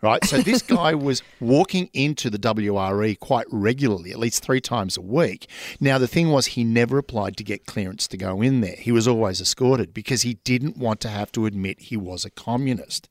right? 0.00 0.24
So 0.24 0.38
this 0.38 0.62
guy 0.78 0.94
was 0.94 1.22
walking 1.40 1.88
into 1.92 2.28
the 2.30 2.38
WRE 2.38 3.18
quite 3.18 3.46
regularly, 3.50 4.10
at 4.10 4.18
least 4.18 4.42
three 4.42 4.60
times 4.60 4.96
a 4.96 5.00
week. 5.00 5.48
Now, 5.80 5.98
the 5.98 6.08
thing 6.08 6.30
was, 6.30 6.46
he 6.46 6.64
never 6.64 6.98
applied 6.98 7.36
to 7.38 7.44
get 7.44 7.66
clearance 7.66 8.08
to 8.08 8.16
go 8.16 8.42
in 8.42 8.60
there. 8.60 8.76
He 8.76 8.92
was 8.92 9.08
always 9.08 9.40
escorted 9.40 9.94
because 9.94 10.22
he 10.22 10.34
didn't 10.44 10.76
want 10.76 11.00
to 11.02 11.08
have 11.08 11.32
to 11.32 11.46
admit 11.46 11.80
he 11.80 11.96
was 11.96 12.24
a 12.24 12.30
communist. 12.30 13.08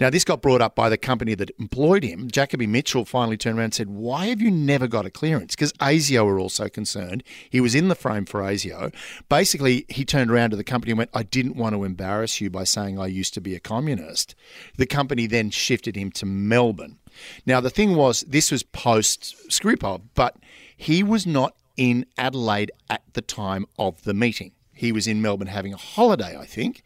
Now, 0.00 0.10
this 0.10 0.24
got 0.24 0.42
brought 0.42 0.60
up 0.60 0.74
by 0.74 0.88
the 0.88 0.96
company 0.96 1.34
that 1.34 1.50
employed 1.58 2.02
him. 2.02 2.30
Jacoby 2.30 2.66
Mitchell 2.66 3.04
finally 3.04 3.36
turned 3.36 3.58
around 3.58 3.64
and 3.64 3.74
said, 3.74 3.88
Why 3.88 4.26
have 4.26 4.40
you 4.40 4.50
never 4.50 4.86
got 4.86 5.06
a 5.06 5.10
clearance? 5.10 5.54
Because 5.54 5.72
ASIO 5.74 6.24
were 6.24 6.38
also 6.38 6.68
concerned. 6.68 7.22
He 7.48 7.60
was 7.60 7.74
in 7.74 7.88
the 7.88 7.94
frame 7.94 8.26
for 8.26 8.40
ASIO. 8.40 8.94
Basically, 9.28 9.86
he 9.88 10.04
turned 10.04 10.30
around 10.30 10.50
to 10.50 10.56
the 10.56 10.64
company 10.64 10.92
and 10.92 10.98
went, 10.98 11.10
I 11.14 11.22
didn't 11.22 11.56
want 11.56 11.74
to 11.74 11.84
embarrass 11.84 12.40
you 12.40 12.50
by 12.50 12.64
saying 12.64 12.98
I 12.98 13.06
used 13.06 13.34
to 13.34 13.40
be 13.40 13.54
a 13.54 13.60
communist. 13.60 14.34
The 14.76 14.86
company 14.86 15.26
then 15.26 15.50
shifted 15.50 15.96
him 15.96 16.10
to 16.12 16.26
Melbourne. 16.26 16.98
Now, 17.46 17.60
the 17.60 17.70
thing 17.70 17.96
was, 17.96 18.22
this 18.22 18.50
was 18.50 18.62
post 18.62 19.34
Skripov, 19.48 20.02
but 20.14 20.36
he 20.76 21.02
was 21.02 21.26
not 21.26 21.54
in 21.76 22.06
Adelaide 22.16 22.70
at 22.88 23.02
the 23.12 23.22
time 23.22 23.66
of 23.78 24.02
the 24.04 24.14
meeting. 24.14 24.52
He 24.76 24.92
was 24.92 25.06
in 25.06 25.22
Melbourne 25.22 25.48
having 25.48 25.72
a 25.72 25.78
holiday, 25.78 26.36
I 26.36 26.44
think. 26.44 26.82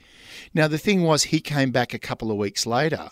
Now, 0.54 0.68
the 0.68 0.78
thing 0.78 1.02
was, 1.02 1.24
he 1.24 1.40
came 1.40 1.70
back 1.72 1.92
a 1.92 1.98
couple 1.98 2.30
of 2.30 2.36
weeks 2.36 2.64
later. 2.64 3.10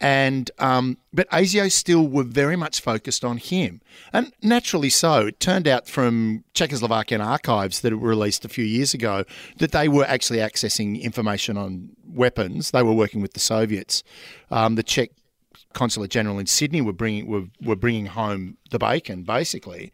And 0.00 0.50
um, 0.58 0.98
but 1.12 1.30
ASIO 1.30 1.70
still 1.70 2.08
were 2.08 2.24
very 2.24 2.56
much 2.56 2.80
focused 2.80 3.24
on 3.24 3.36
him, 3.36 3.80
and 4.12 4.32
naturally 4.42 4.90
so. 4.90 5.28
It 5.28 5.38
turned 5.38 5.68
out 5.68 5.86
from 5.86 6.42
Czechoslovakian 6.54 7.24
archives 7.24 7.80
that 7.80 7.92
were 7.92 8.08
released 8.08 8.44
a 8.44 8.48
few 8.48 8.64
years 8.64 8.94
ago 8.94 9.24
that 9.58 9.70
they 9.70 9.86
were 9.86 10.04
actually 10.04 10.40
accessing 10.40 11.00
information 11.00 11.56
on 11.56 11.90
weapons. 12.04 12.72
They 12.72 12.82
were 12.82 12.92
working 12.92 13.22
with 13.22 13.34
the 13.34 13.40
Soviets. 13.40 14.02
Um, 14.50 14.74
the 14.74 14.82
Czech 14.82 15.10
consulate 15.72 16.10
general 16.10 16.38
in 16.40 16.46
Sydney 16.46 16.80
were 16.80 16.92
bringing 16.92 17.28
were, 17.28 17.44
were 17.62 17.76
bringing 17.76 18.06
home 18.06 18.56
the 18.70 18.80
bacon 18.80 19.22
basically, 19.22 19.92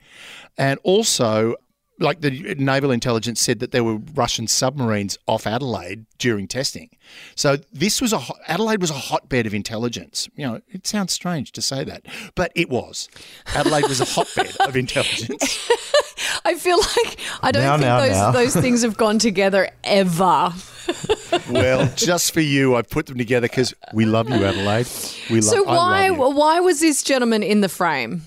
and 0.56 0.80
also 0.85 1.54
like 1.98 2.20
the 2.20 2.54
naval 2.56 2.90
intelligence 2.90 3.40
said 3.40 3.58
that 3.60 3.72
there 3.72 3.82
were 3.82 3.96
Russian 4.14 4.46
submarines 4.46 5.18
off 5.26 5.46
Adelaide 5.46 6.06
during 6.18 6.46
testing. 6.46 6.90
So 7.34 7.56
this 7.72 8.00
was 8.00 8.12
a 8.12 8.20
Adelaide 8.46 8.80
was 8.80 8.90
a 8.90 8.94
hotbed 8.94 9.46
of 9.46 9.54
intelligence. 9.54 10.28
You 10.36 10.46
know, 10.46 10.60
it 10.68 10.86
sounds 10.86 11.12
strange 11.12 11.52
to 11.52 11.62
say 11.62 11.84
that, 11.84 12.06
but 12.34 12.52
it 12.54 12.70
was. 12.70 13.08
Adelaide 13.54 13.88
was 13.88 14.00
a 14.00 14.04
hotbed 14.04 14.56
of 14.60 14.76
intelligence. 14.76 15.70
I 16.44 16.54
feel 16.54 16.78
like 16.78 17.18
I 17.42 17.52
don't 17.52 17.62
now, 17.62 17.76
think 17.76 17.82
now, 17.82 18.00
those 18.00 18.10
now. 18.10 18.30
those 18.30 18.56
things 18.56 18.82
have 18.82 18.96
gone 18.96 19.18
together 19.18 19.68
ever. 19.84 20.52
well, 21.50 21.92
just 21.96 22.32
for 22.32 22.40
you, 22.40 22.76
I've 22.76 22.88
put 22.88 23.06
them 23.06 23.18
together 23.18 23.48
because 23.48 23.74
we 23.92 24.06
love 24.06 24.28
you, 24.28 24.44
Adelaide. 24.44 24.86
We 25.30 25.40
love. 25.40 25.54
You. 25.54 25.64
So 25.64 25.64
why 25.64 26.10
why 26.10 26.60
was 26.60 26.80
this 26.80 27.02
gentleman 27.02 27.42
in 27.42 27.60
the 27.60 27.68
frame? 27.68 28.22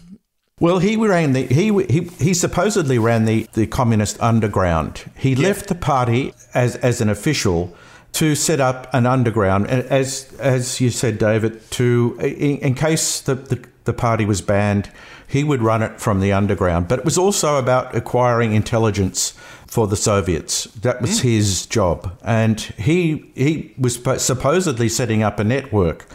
Well, 0.61 0.79
he 0.79 0.95
ran 0.95 1.33
the 1.33 1.47
he 1.47 1.73
he, 1.89 2.01
he 2.19 2.33
supposedly 2.33 2.99
ran 2.99 3.25
the, 3.25 3.47
the 3.53 3.65
communist 3.65 4.21
underground. 4.21 5.03
He 5.17 5.33
yeah. 5.33 5.47
left 5.47 5.67
the 5.67 5.75
party 5.75 6.33
as 6.53 6.75
as 6.77 7.01
an 7.01 7.09
official 7.09 7.75
to 8.13 8.35
set 8.35 8.59
up 8.59 8.87
an 8.93 9.05
underground, 9.05 9.67
as 9.67 10.31
as 10.39 10.79
you 10.79 10.91
said, 10.91 11.17
David, 11.17 11.53
to 11.71 12.15
in, 12.19 12.57
in 12.59 12.73
case 12.75 13.21
the, 13.21 13.35
the, 13.35 13.65
the 13.85 13.93
party 13.93 14.25
was 14.25 14.41
banned, 14.41 14.91
He 15.31 15.45
would 15.45 15.61
run 15.61 15.81
it 15.81 16.01
from 16.01 16.19
the 16.19 16.33
underground. 16.33 16.89
But 16.89 16.99
it 16.99 17.05
was 17.05 17.17
also 17.17 17.55
about 17.57 17.95
acquiring 17.95 18.53
intelligence 18.53 19.33
for 19.65 19.87
the 19.87 19.95
Soviets. 19.95 20.65
That 20.81 21.01
was 21.01 21.19
mm. 21.19 21.21
his 21.21 21.65
job. 21.67 22.19
And 22.21 22.59
he, 22.59 23.31
he 23.33 23.73
was 23.77 23.95
supposedly 24.17 24.89
setting 24.89 25.23
up 25.23 25.39
a 25.39 25.45
network. 25.45 26.05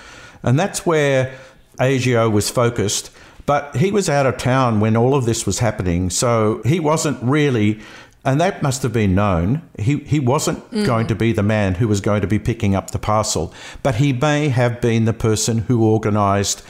And 0.43 0.59
that's 0.59 0.85
where 0.85 1.35
ASIO 1.81 2.31
was 2.31 2.51
focused. 2.51 3.11
But 3.47 3.77
he 3.77 3.91
was 3.93 4.09
out 4.09 4.27
of 4.27 4.37
town 4.37 4.81
when 4.81 4.97
all 4.97 5.15
of 5.15 5.25
this 5.25 5.47
was 5.47 5.61
happening. 5.61 6.11
So 6.11 6.61
he 6.65 6.81
wasn't 6.81 7.23
really 7.23 7.81
and 8.27 8.41
that 8.41 8.61
must 8.61 8.83
have 8.83 8.93
been 8.93 9.15
known. 9.15 9.63
He, 9.79 9.99
he 9.99 10.19
wasn't 10.19 10.69
mm. 10.73 10.85
going 10.85 11.07
to 11.07 11.15
be 11.15 11.31
the 11.31 11.45
man 11.45 11.77
who 11.77 11.87
was 11.87 12.01
going 12.01 12.23
to 12.23 12.27
be 12.27 12.41
picking 12.41 12.75
up 12.75 12.91
the 12.91 12.99
parcel, 12.99 13.55
but 13.85 13.95
he 13.95 14.13
may 14.13 14.49
have 14.49 14.81
been 14.81 15.05
the 15.05 15.13
person 15.13 15.59
who 15.59 15.89
organised 15.89 16.65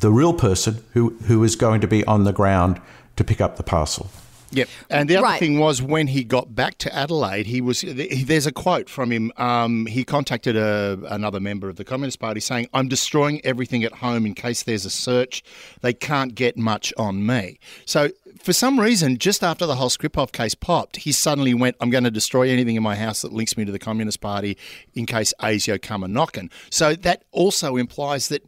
the 0.00 0.10
real 0.10 0.34
person 0.34 0.82
who, 0.94 1.10
who 1.26 1.38
was 1.38 1.54
going 1.54 1.80
to 1.80 1.86
be 1.86 2.04
on 2.04 2.24
the 2.24 2.32
ground 2.32 2.80
to 3.16 3.24
pick 3.24 3.40
up 3.40 3.56
the 3.56 3.62
parcel. 3.62 4.10
Yep. 4.50 4.68
And 4.88 5.10
the 5.10 5.16
other 5.16 5.24
right. 5.24 5.38
thing 5.38 5.58
was 5.58 5.82
when 5.82 6.06
he 6.06 6.24
got 6.24 6.54
back 6.54 6.78
to 6.78 6.94
Adelaide, 6.94 7.46
he 7.46 7.60
was 7.60 7.82
there's 7.82 8.46
a 8.46 8.52
quote 8.52 8.88
from 8.88 9.12
him. 9.12 9.30
Um, 9.36 9.86
he 9.86 10.04
contacted 10.04 10.56
a, 10.56 10.98
another 11.08 11.40
member 11.40 11.68
of 11.68 11.76
the 11.76 11.84
Communist 11.84 12.18
Party 12.18 12.40
saying, 12.40 12.68
"I'm 12.72 12.88
destroying 12.88 13.44
everything 13.44 13.84
at 13.84 13.92
home 13.92 14.24
in 14.24 14.34
case 14.34 14.62
there's 14.62 14.84
a 14.84 14.90
search. 14.90 15.42
They 15.82 15.92
can't 15.92 16.34
get 16.34 16.56
much 16.56 16.94
on 16.96 17.26
me." 17.26 17.58
So 17.84 18.10
for 18.42 18.52
some 18.52 18.80
reason, 18.80 19.18
just 19.18 19.42
after 19.42 19.66
the 19.66 19.76
whole 19.76 19.90
Skripov 19.90 20.32
case 20.32 20.54
popped, 20.54 20.98
he 20.98 21.12
suddenly 21.12 21.54
went, 21.54 21.76
I'm 21.80 21.90
going 21.90 22.04
to 22.04 22.10
destroy 22.10 22.48
anything 22.48 22.76
in 22.76 22.82
my 22.82 22.96
house 22.96 23.22
that 23.22 23.32
links 23.32 23.56
me 23.56 23.64
to 23.64 23.72
the 23.72 23.78
Communist 23.78 24.20
Party 24.20 24.56
in 24.94 25.06
case 25.06 25.34
ASIO 25.40 25.80
come 25.80 26.02
a 26.02 26.08
knocking. 26.08 26.50
So 26.70 26.94
that 26.94 27.24
also 27.32 27.76
implies 27.76 28.28
that 28.28 28.44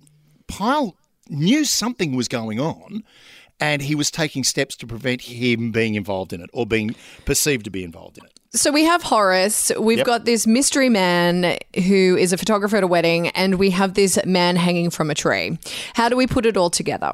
Pyle 0.47 0.97
knew 1.29 1.65
something 1.65 2.15
was 2.15 2.29
going 2.29 2.61
on 2.61 3.05
and 3.61 3.83
he 3.83 3.95
was 3.95 4.11
taking 4.11 4.45
steps 4.45 4.77
to 4.77 4.87
prevent 4.87 5.23
him 5.23 5.71
being 5.71 5.95
involved 5.95 6.33
in 6.33 6.41
it 6.41 6.51
or 6.53 6.67
being 6.67 6.95
perceived 7.25 7.65
to 7.65 7.71
be 7.71 7.85
involved 7.85 8.19
in 8.19 8.25
it. 8.25 8.33
So 8.53 8.73
we 8.73 8.85
have 8.85 9.03
Horace, 9.05 9.71
we've 9.79 9.99
yep. 9.99 10.07
got 10.07 10.25
this 10.25 10.47
mystery 10.47 10.89
man 10.89 11.57
who 11.75 12.17
is 12.17 12.33
a 12.33 12.37
photographer 12.37 12.79
at 12.79 12.83
a 12.83 12.89
wedding, 12.89 13.29
and 13.29 13.61
we 13.61 13.71
have 13.71 13.95
this 13.95 14.19
man 14.27 14.57
hanging 14.57 14.91
from 14.91 15.09
a 15.09 15.15
tree. 15.15 15.57
How 15.95 16.09
do 16.09 16.17
we 16.17 16.27
put 16.27 16.47
it 16.47 16.57
all 16.57 16.71
together? 16.71 17.13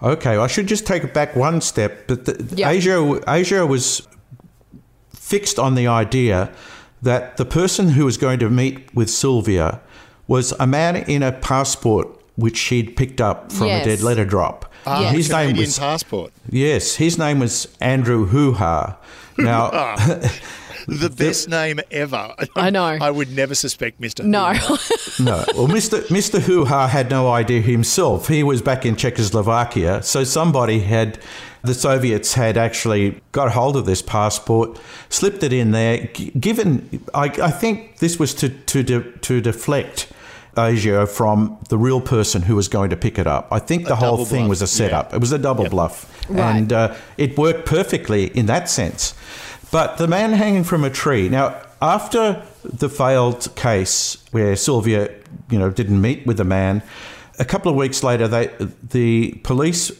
Okay, 0.00 0.36
I 0.36 0.46
should 0.46 0.68
just 0.68 0.86
take 0.86 1.02
it 1.02 1.12
back 1.12 1.34
one 1.34 1.60
step. 1.60 2.06
But 2.06 2.26
the, 2.26 2.54
yep. 2.54 2.70
ASIO, 2.72 3.24
ASIO 3.24 3.68
was 3.68 4.06
fixed 5.12 5.58
on 5.58 5.74
the 5.74 5.88
idea 5.88 6.52
that 7.02 7.36
the 7.36 7.44
person 7.44 7.88
who 7.88 8.04
was 8.04 8.16
going 8.16 8.38
to 8.38 8.48
meet 8.48 8.94
with 8.94 9.10
Sylvia 9.10 9.80
was 10.26 10.52
a 10.60 10.66
man 10.66 10.96
in 10.96 11.22
a 11.22 11.32
passport 11.32 12.08
which 12.36 12.56
she'd 12.56 12.96
picked 12.96 13.20
up 13.20 13.50
from 13.52 13.66
yes. 13.66 13.86
a 13.86 13.88
dead 13.90 14.00
letter 14.02 14.24
drop. 14.24 14.72
Ah, 14.86 15.00
yes. 15.02 15.14
his 15.14 15.28
Canadian 15.28 15.56
name 15.56 15.60
was 15.62 15.78
passport. 15.78 16.32
Yes, 16.50 16.96
his 16.96 17.18
name 17.18 17.38
was 17.38 17.68
Andrew 17.80 18.26
Hoo-Ha. 18.26 18.96
Now, 19.38 19.70
the 20.86 21.10
best 21.10 21.48
name 21.48 21.80
ever. 21.90 22.34
I 22.56 22.70
know. 22.70 22.84
I 22.84 23.10
would 23.10 23.30
never 23.30 23.54
suspect 23.54 24.00
Mr. 24.00 24.24
No. 24.24 24.52
no. 25.24 25.44
Well, 25.54 25.68
Mr. 25.68 26.02
Mr. 26.08 26.40
Hoo-Ha 26.40 26.88
had 26.88 27.10
no 27.10 27.30
idea 27.30 27.60
himself. 27.60 28.28
He 28.28 28.42
was 28.42 28.62
back 28.62 28.84
in 28.84 28.96
Czechoslovakia, 28.96 30.02
so 30.02 30.24
somebody 30.24 30.80
had 30.80 31.18
the 31.62 31.74
Soviets 31.74 32.34
had 32.34 32.58
actually 32.58 33.20
got 33.32 33.52
hold 33.52 33.76
of 33.76 33.86
this 33.86 34.02
passport, 34.02 34.78
slipped 35.08 35.42
it 35.42 35.52
in 35.52 35.70
there. 35.70 36.08
Given, 36.38 37.02
I, 37.14 37.24
I 37.24 37.50
think 37.50 37.98
this 37.98 38.18
was 38.18 38.34
to 38.34 38.50
to 38.50 38.82
de, 38.82 39.00
to 39.02 39.40
deflect 39.40 40.12
ASIO 40.54 41.08
from 41.08 41.58
the 41.68 41.78
real 41.78 42.00
person 42.00 42.42
who 42.42 42.56
was 42.56 42.68
going 42.68 42.90
to 42.90 42.96
pick 42.96 43.18
it 43.18 43.26
up. 43.26 43.48
I 43.50 43.58
think 43.58 43.86
the 43.86 43.92
a 43.92 43.96
whole 43.96 44.24
thing 44.24 44.42
bluff. 44.42 44.50
was 44.50 44.62
a 44.62 44.66
setup. 44.66 45.10
Yeah. 45.10 45.16
It 45.16 45.20
was 45.20 45.32
a 45.32 45.38
double 45.38 45.64
yep. 45.64 45.70
bluff, 45.70 46.28
right. 46.28 46.56
and 46.56 46.72
uh, 46.72 46.94
it 47.18 47.36
worked 47.38 47.66
perfectly 47.66 48.26
in 48.26 48.46
that 48.46 48.68
sense. 48.68 49.14
But 49.70 49.96
the 49.96 50.06
man 50.06 50.32
hanging 50.32 50.64
from 50.64 50.84
a 50.84 50.90
tree. 50.90 51.28
Now, 51.28 51.60
after 51.82 52.44
the 52.62 52.88
failed 52.88 53.54
case 53.56 54.24
where 54.30 54.56
Sylvia, 54.56 55.12
you 55.50 55.58
know, 55.58 55.70
didn't 55.70 56.00
meet 56.00 56.26
with 56.26 56.36
the 56.36 56.44
man, 56.44 56.82
a 57.38 57.44
couple 57.44 57.70
of 57.70 57.76
weeks 57.76 58.02
later, 58.02 58.28
they 58.28 58.50
the 58.82 59.32
police 59.42 59.90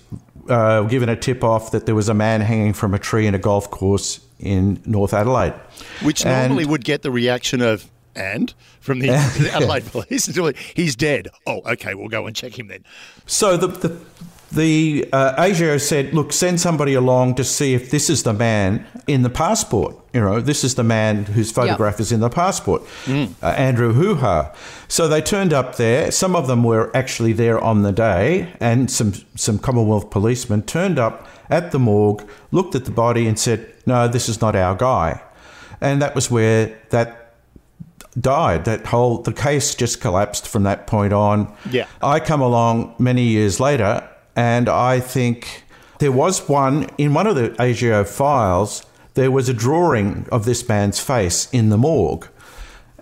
uh, 0.49 0.81
were 0.83 0.89
given 0.89 1.09
a 1.09 1.17
tip 1.17 1.43
off 1.43 1.73
that 1.73 1.87
there 1.87 1.95
was 1.95 2.09
a 2.09 2.15
man 2.15 2.41
hanging 2.41 2.73
from 2.73 2.95
a 2.95 2.99
tree 2.99 3.27
in 3.27 3.35
a 3.35 3.39
golf 3.39 3.71
course 3.71 4.21
in 4.39 4.81
North 4.85 5.15
Adelaide, 5.15 5.55
which 6.03 6.25
normally 6.25 6.65
would 6.65 6.85
get 6.85 7.03
the 7.03 7.11
reaction 7.11 7.61
of 7.61 7.89
and 8.17 8.55
from 8.81 9.01
the, 9.01 9.09
the 9.39 9.51
Adelaide 9.53 9.87
police 9.87 10.27
he's 10.75 10.97
dead. 10.97 11.29
Oh, 11.47 11.61
okay, 11.67 11.95
we'll 11.95 12.09
go 12.09 12.27
and 12.27 12.35
check 12.35 12.59
him 12.59 12.69
then. 12.69 12.85
So 13.27 13.57
the 13.57 13.69
the 13.69 14.01
the 14.55 15.09
uh, 15.13 15.43
ASIO 15.43 15.81
said, 15.81 16.15
look, 16.15 16.33
send 16.33 16.61
somebody 16.61 16.95
along 16.95 17.35
to 17.37 17.45
see 17.45 17.75
if 17.75 17.91
this 17.91 18.09
is 18.09 18.23
the 18.23 18.33
man 18.33 18.87
in 19.07 19.23
the 19.23 19.31
passport. 19.31 19.97
You 20.13 20.21
know, 20.21 20.41
this 20.41 20.63
is 20.63 20.77
the 20.77 20.85
man 20.85 21.25
whose 21.25 21.51
photograph 21.51 21.95
yep. 21.95 22.01
is 22.01 22.13
in 22.13 22.21
the 22.21 22.31
passport, 22.31 22.83
mm. 23.05 23.33
uh, 23.43 23.47
Andrew 23.47 23.93
Hoo-Ha. 23.93 24.55
So 24.87 25.09
they 25.09 25.21
turned 25.21 25.53
up 25.53 25.77
there. 25.77 26.11
Some 26.13 26.37
of 26.37 26.47
them 26.47 26.63
were 26.63 26.95
actually 26.97 27.33
there 27.33 27.59
on 27.59 27.83
the 27.83 27.93
day, 27.93 28.53
and 28.61 28.91
some 28.91 29.15
some 29.35 29.59
Commonwealth 29.59 30.11
policemen 30.11 30.63
turned 30.63 30.99
up 30.99 31.27
at 31.51 31.73
the 31.73 31.79
morgue, 31.79 32.29
looked 32.53 32.75
at 32.77 32.85
the 32.85 32.93
body, 32.93 33.27
and 33.27 33.39
said, 33.39 33.67
"No, 33.87 34.07
this 34.07 34.29
is 34.29 34.41
not 34.41 34.55
our 34.55 34.77
guy." 34.77 35.21
And 35.81 36.01
that 36.01 36.15
was 36.15 36.31
where 36.31 36.79
that 36.91 37.24
died. 38.19 38.65
That 38.65 38.87
whole 38.87 39.19
the 39.19 39.33
case 39.33 39.75
just 39.75 40.01
collapsed 40.01 40.47
from 40.47 40.63
that 40.65 40.87
point 40.87 41.13
on. 41.13 41.55
Yeah. 41.71 41.87
I 42.03 42.21
come 42.21 42.41
along 42.41 42.95
many 42.99 43.25
years 43.25 43.61
later 43.61 44.09
and 44.37 44.69
I 44.69 45.01
think 45.01 45.65
there 45.99 46.13
was 46.13 46.49
one 46.49 46.89
in 46.99 47.15
one 47.15 47.27
of 47.27 47.37
the 47.37 47.51
ASIO 47.51 48.07
files, 48.07 48.85
there 49.15 49.31
was 49.31 49.49
a 49.49 49.55
drawing 49.55 50.27
of 50.31 50.45
this 50.45 50.69
man's 50.69 50.99
face 50.99 51.49
in 51.53 51.69
the 51.69 51.79
morgue. 51.79 52.29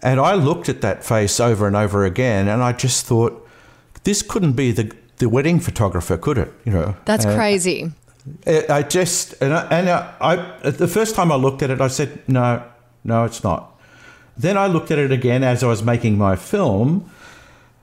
And 0.02 0.18
I 0.18 0.34
looked 0.34 0.68
at 0.68 0.80
that 0.80 1.04
face 1.04 1.38
over 1.38 1.66
and 1.66 1.76
over 1.76 2.04
again 2.04 2.48
and 2.48 2.62
I 2.62 2.72
just 2.72 3.06
thought, 3.06 3.38
this 4.04 4.20
couldn't 4.22 4.52
be 4.54 4.72
the, 4.72 4.92
the 5.18 5.28
wedding 5.28 5.60
photographer, 5.60 6.16
could 6.16 6.38
it? 6.38 6.52
You 6.64 6.72
know, 6.72 6.96
that's 7.04 7.24
uh, 7.24 7.34
crazy. 7.34 7.92
I 8.46 8.82
just 8.82 9.34
and 9.42 9.52
I, 9.52 9.66
and 9.66 9.90
I, 9.90 10.70
the 10.70 10.86
first 10.86 11.14
time 11.14 11.32
I 11.32 11.34
looked 11.36 11.62
at 11.62 11.70
it, 11.70 11.80
I 11.80 11.88
said, 11.88 12.22
no, 12.28 12.62
no, 13.04 13.24
it's 13.24 13.42
not. 13.42 13.71
Then 14.36 14.56
I 14.56 14.66
looked 14.66 14.90
at 14.90 14.98
it 14.98 15.12
again 15.12 15.42
as 15.42 15.62
I 15.62 15.66
was 15.66 15.82
making 15.82 16.18
my 16.18 16.36
film, 16.36 17.10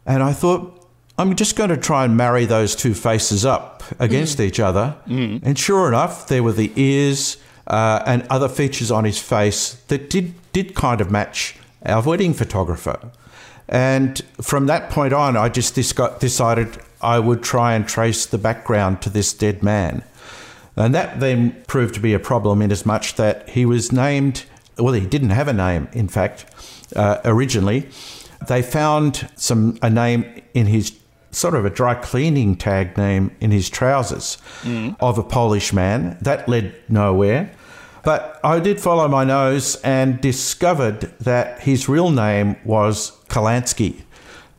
and 0.06 0.24
I 0.24 0.34
thought, 0.34 0.76
I'm 1.18 1.36
just 1.36 1.56
going 1.56 1.70
to 1.70 1.78
try 1.78 2.06
and 2.06 2.16
marry 2.16 2.46
those 2.46 2.76
two 2.76 2.94
faces 2.94 3.46
up 3.46 3.84
against 4.00 4.38
mm. 4.38 4.46
each 4.46 4.60
other. 4.60 4.96
Mm. 5.06 5.42
And 5.44 5.60
sure 5.60 5.88
enough, 5.88 6.28
there 6.28 6.42
were 6.42 6.54
the 6.54 6.72
ears 6.76 7.38
uh, 7.68 8.02
and 8.06 8.26
other 8.30 8.48
features 8.48 8.90
on 8.90 9.04
his 9.04 9.20
face 9.20 9.74
that 9.90 10.10
did, 10.10 10.34
did 10.54 10.76
kind 10.76 11.02
of 11.02 11.12
match 11.12 11.58
our 11.86 12.02
wedding 12.02 12.34
photographer. 12.34 13.12
And 13.68 14.20
from 14.42 14.66
that 14.68 14.90
point 14.90 15.14
on, 15.14 15.38
I 15.38 15.50
just 15.50 15.76
decided 15.76 16.80
I 17.02 17.20
would 17.20 17.44
try 17.44 17.76
and 17.76 17.88
trace 17.88 18.26
the 18.26 18.38
background 18.38 19.02
to 19.04 19.10
this 19.10 19.34
dead 19.34 19.62
man. 19.62 20.04
And 20.76 20.96
that 20.96 21.20
then 21.20 21.62
proved 21.68 21.94
to 21.96 22.00
be 22.00 22.14
a 22.14 22.20
problem 22.20 22.62
in 22.62 22.72
as 22.72 22.86
much 22.86 23.16
that 23.16 23.50
he 23.50 23.66
was 23.66 23.92
named, 23.92 24.46
well, 24.80 24.94
he 24.94 25.06
didn't 25.06 25.32
have 25.32 25.48
a 25.48 25.54
name, 25.54 25.88
in 25.94 26.08
fact, 26.08 26.46
uh, 26.96 27.18
originally. 27.26 27.88
They 28.48 28.62
found 28.62 29.30
some 29.36 29.78
a 29.82 29.90
name 29.90 30.42
in 30.54 30.68
his 30.68 30.98
sort 31.32 31.54
of 31.54 31.66
a 31.66 31.70
dry 31.70 31.94
cleaning 31.94 32.56
tag 32.56 32.98
name 32.98 33.36
in 33.40 33.52
his 33.52 33.70
trousers 33.70 34.38
mm. 34.64 34.96
of 35.00 35.18
a 35.18 35.24
Polish 35.24 35.74
man. 35.74 36.18
That 36.22 36.48
led 36.48 36.74
nowhere. 36.88 37.52
But 38.04 38.40
I 38.44 38.60
did 38.60 38.80
follow 38.80 39.08
my 39.08 39.24
nose 39.24 39.76
and 39.84 40.22
discovered 40.22 41.02
that 41.20 41.60
his 41.62 41.90
real 41.90 42.12
name 42.12 42.56
was 42.64 43.12
Kalansky. 43.28 44.02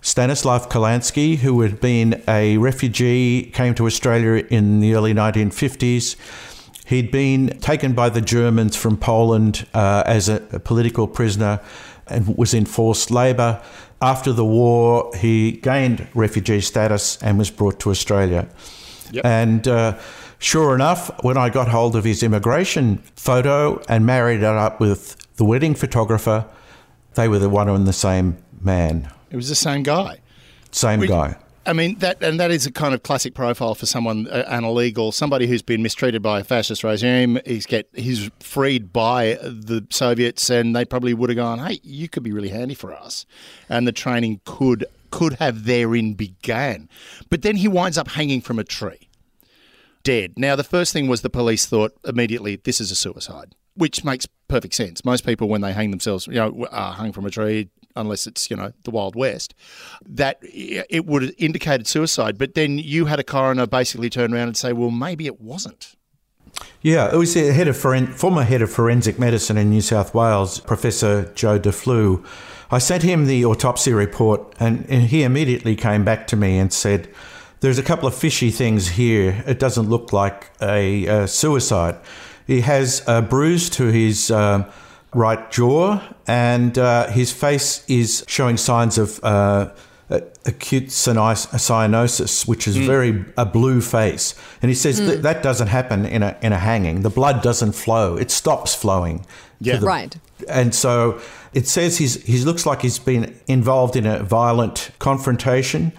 Stanislav 0.02 0.68
Kalansky, 0.68 1.36
who 1.36 1.60
had 1.60 1.80
been 1.80 2.22
a 2.26 2.56
refugee, 2.58 3.50
came 3.52 3.74
to 3.74 3.86
Australia 3.86 4.44
in 4.50 4.80
the 4.80 4.94
early 4.94 5.12
1950s. 5.12 6.16
He'd 6.90 7.12
been 7.12 7.56
taken 7.60 7.92
by 7.92 8.08
the 8.08 8.20
Germans 8.20 8.74
from 8.74 8.96
Poland 8.96 9.64
uh, 9.72 10.02
as 10.06 10.28
a, 10.28 10.42
a 10.50 10.58
political 10.58 11.06
prisoner 11.06 11.60
and 12.08 12.36
was 12.36 12.52
in 12.52 12.64
forced 12.64 13.12
labour. 13.12 13.62
After 14.02 14.32
the 14.32 14.44
war, 14.44 15.12
he 15.14 15.52
gained 15.52 16.08
refugee 16.14 16.60
status 16.60 17.16
and 17.22 17.38
was 17.38 17.48
brought 17.48 17.78
to 17.78 17.90
Australia. 17.90 18.48
Yep. 19.12 19.24
And 19.24 19.68
uh, 19.68 19.98
sure 20.40 20.74
enough, 20.74 21.12
when 21.22 21.36
I 21.36 21.48
got 21.48 21.68
hold 21.68 21.94
of 21.94 22.02
his 22.02 22.24
immigration 22.24 22.98
photo 23.14 23.80
and 23.88 24.04
married 24.04 24.38
it 24.38 24.44
up 24.44 24.80
with 24.80 25.16
the 25.36 25.44
wedding 25.44 25.76
photographer, 25.76 26.44
they 27.14 27.28
were 27.28 27.38
the 27.38 27.48
one 27.48 27.68
and 27.68 27.86
the 27.86 27.92
same 27.92 28.36
man. 28.60 29.08
It 29.30 29.36
was 29.36 29.48
the 29.48 29.54
same 29.54 29.84
guy. 29.84 30.18
Same 30.72 30.98
we, 30.98 31.06
guy. 31.06 31.36
I 31.66 31.74
mean 31.74 31.98
that, 31.98 32.22
and 32.22 32.40
that 32.40 32.50
is 32.50 32.66
a 32.66 32.72
kind 32.72 32.94
of 32.94 33.02
classic 33.02 33.34
profile 33.34 33.74
for 33.74 33.84
someone 33.86 34.26
uh, 34.28 34.44
an 34.48 34.64
illegal, 34.64 35.12
somebody 35.12 35.46
who's 35.46 35.62
been 35.62 35.82
mistreated 35.82 36.22
by 36.22 36.40
a 36.40 36.44
fascist 36.44 36.82
regime. 36.82 37.38
He's 37.44 37.66
get 37.66 37.88
he's 37.94 38.30
freed 38.40 38.92
by 38.92 39.34
the 39.42 39.86
Soviets, 39.90 40.48
and 40.50 40.74
they 40.74 40.84
probably 40.86 41.12
would 41.14 41.28
have 41.30 41.36
gone, 41.36 41.58
"Hey, 41.58 41.78
you 41.82 42.08
could 42.08 42.22
be 42.22 42.32
really 42.32 42.48
handy 42.48 42.74
for 42.74 42.94
us," 42.94 43.26
and 43.68 43.86
the 43.86 43.92
training 43.92 44.40
could 44.46 44.86
could 45.10 45.34
have 45.34 45.64
therein 45.64 46.14
began. 46.14 46.88
But 47.28 47.42
then 47.42 47.56
he 47.56 47.68
winds 47.68 47.98
up 47.98 48.08
hanging 48.08 48.40
from 48.40 48.58
a 48.58 48.64
tree. 48.64 49.08
dead. 50.02 50.32
Now, 50.38 50.56
the 50.56 50.64
first 50.64 50.92
thing 50.92 51.08
was 51.08 51.20
the 51.20 51.30
police 51.30 51.66
thought 51.66 51.92
immediately 52.06 52.56
this 52.56 52.80
is 52.80 52.90
a 52.90 52.94
suicide, 52.94 53.54
which 53.74 54.02
makes 54.04 54.26
perfect 54.48 54.74
sense. 54.74 55.04
Most 55.04 55.26
people, 55.26 55.48
when 55.48 55.60
they 55.60 55.72
hang 55.72 55.90
themselves, 55.90 56.26
you 56.26 56.34
know, 56.34 56.66
are 56.70 56.94
hung 56.94 57.12
from 57.12 57.26
a 57.26 57.30
tree, 57.30 57.68
unless 57.96 58.26
it's 58.26 58.50
you 58.50 58.56
know 58.56 58.72
the 58.84 58.90
Wild 58.90 59.16
West, 59.16 59.54
that 60.06 60.38
it 60.42 61.06
would 61.06 61.22
have 61.22 61.32
indicated 61.38 61.86
suicide. 61.86 62.38
But 62.38 62.54
then 62.54 62.78
you 62.78 63.06
had 63.06 63.20
a 63.20 63.24
coroner 63.24 63.66
basically 63.66 64.10
turn 64.10 64.34
around 64.34 64.48
and 64.48 64.56
say, 64.56 64.72
well, 64.72 64.90
maybe 64.90 65.26
it 65.26 65.40
wasn't. 65.40 65.96
Yeah, 66.82 67.12
it 67.12 67.16
was 67.16 67.34
the 67.34 67.52
head 67.52 67.68
of 67.68 67.76
foren- 67.76 68.12
former 68.14 68.42
head 68.42 68.62
of 68.62 68.70
forensic 68.70 69.18
medicine 69.18 69.56
in 69.56 69.70
New 69.70 69.80
South 69.80 70.14
Wales, 70.14 70.60
Professor 70.60 71.30
Joe 71.34 71.58
Duflou. 71.58 72.24
I 72.70 72.78
sent 72.78 73.02
him 73.02 73.26
the 73.26 73.44
autopsy 73.44 73.92
report, 73.92 74.54
and, 74.60 74.86
and 74.88 75.04
he 75.04 75.22
immediately 75.22 75.74
came 75.74 76.04
back 76.04 76.26
to 76.28 76.36
me 76.36 76.58
and 76.58 76.72
said, 76.72 77.08
"There's 77.60 77.78
a 77.78 77.82
couple 77.82 78.06
of 78.08 78.14
fishy 78.14 78.50
things 78.50 78.88
here. 78.90 79.42
It 79.46 79.58
doesn't 79.58 79.88
look 79.88 80.12
like 80.12 80.50
a, 80.62 81.06
a 81.06 81.28
suicide. 81.28 81.96
He 82.46 82.60
has 82.62 83.02
a 83.06 83.22
bruise 83.22 83.70
to 83.70 83.86
his." 83.86 84.30
Uh, 84.30 84.70
right 85.14 85.50
jaw, 85.50 86.00
and 86.26 86.78
uh, 86.78 87.08
his 87.08 87.32
face 87.32 87.84
is 87.88 88.24
showing 88.28 88.56
signs 88.56 88.98
of 88.98 89.20
uh, 89.22 89.70
acute 90.46 90.86
cyanosis, 90.86 92.46
which 92.46 92.66
is 92.66 92.76
mm. 92.76 92.86
very 92.86 93.24
a 93.36 93.44
blue 93.44 93.80
face. 93.80 94.34
And 94.62 94.68
he 94.68 94.74
says 94.74 95.00
mm. 95.00 95.06
that 95.06 95.22
that 95.22 95.42
doesn't 95.42 95.68
happen 95.68 96.06
in 96.06 96.22
a 96.22 96.36
in 96.42 96.52
a 96.52 96.58
hanging. 96.58 97.02
The 97.02 97.10
blood 97.10 97.42
doesn't 97.42 97.72
flow; 97.72 98.16
it 98.16 98.30
stops 98.30 98.74
flowing. 98.74 99.26
Yeah, 99.60 99.76
the, 99.76 99.86
right. 99.86 100.16
And 100.48 100.74
so 100.74 101.20
it 101.52 101.66
says 101.66 101.98
he's 101.98 102.22
he 102.22 102.38
looks 102.38 102.66
like 102.66 102.82
he's 102.82 102.98
been 102.98 103.38
involved 103.46 103.96
in 103.96 104.06
a 104.06 104.22
violent 104.22 104.90
confrontation. 104.98 105.92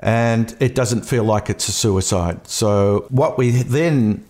And 0.00 0.54
it 0.60 0.74
doesn't 0.74 1.02
feel 1.02 1.22
like 1.24 1.48
it's 1.48 1.68
a 1.68 1.72
suicide. 1.72 2.46
So, 2.48 3.06
what 3.10 3.38
we 3.38 3.50
then 3.52 4.24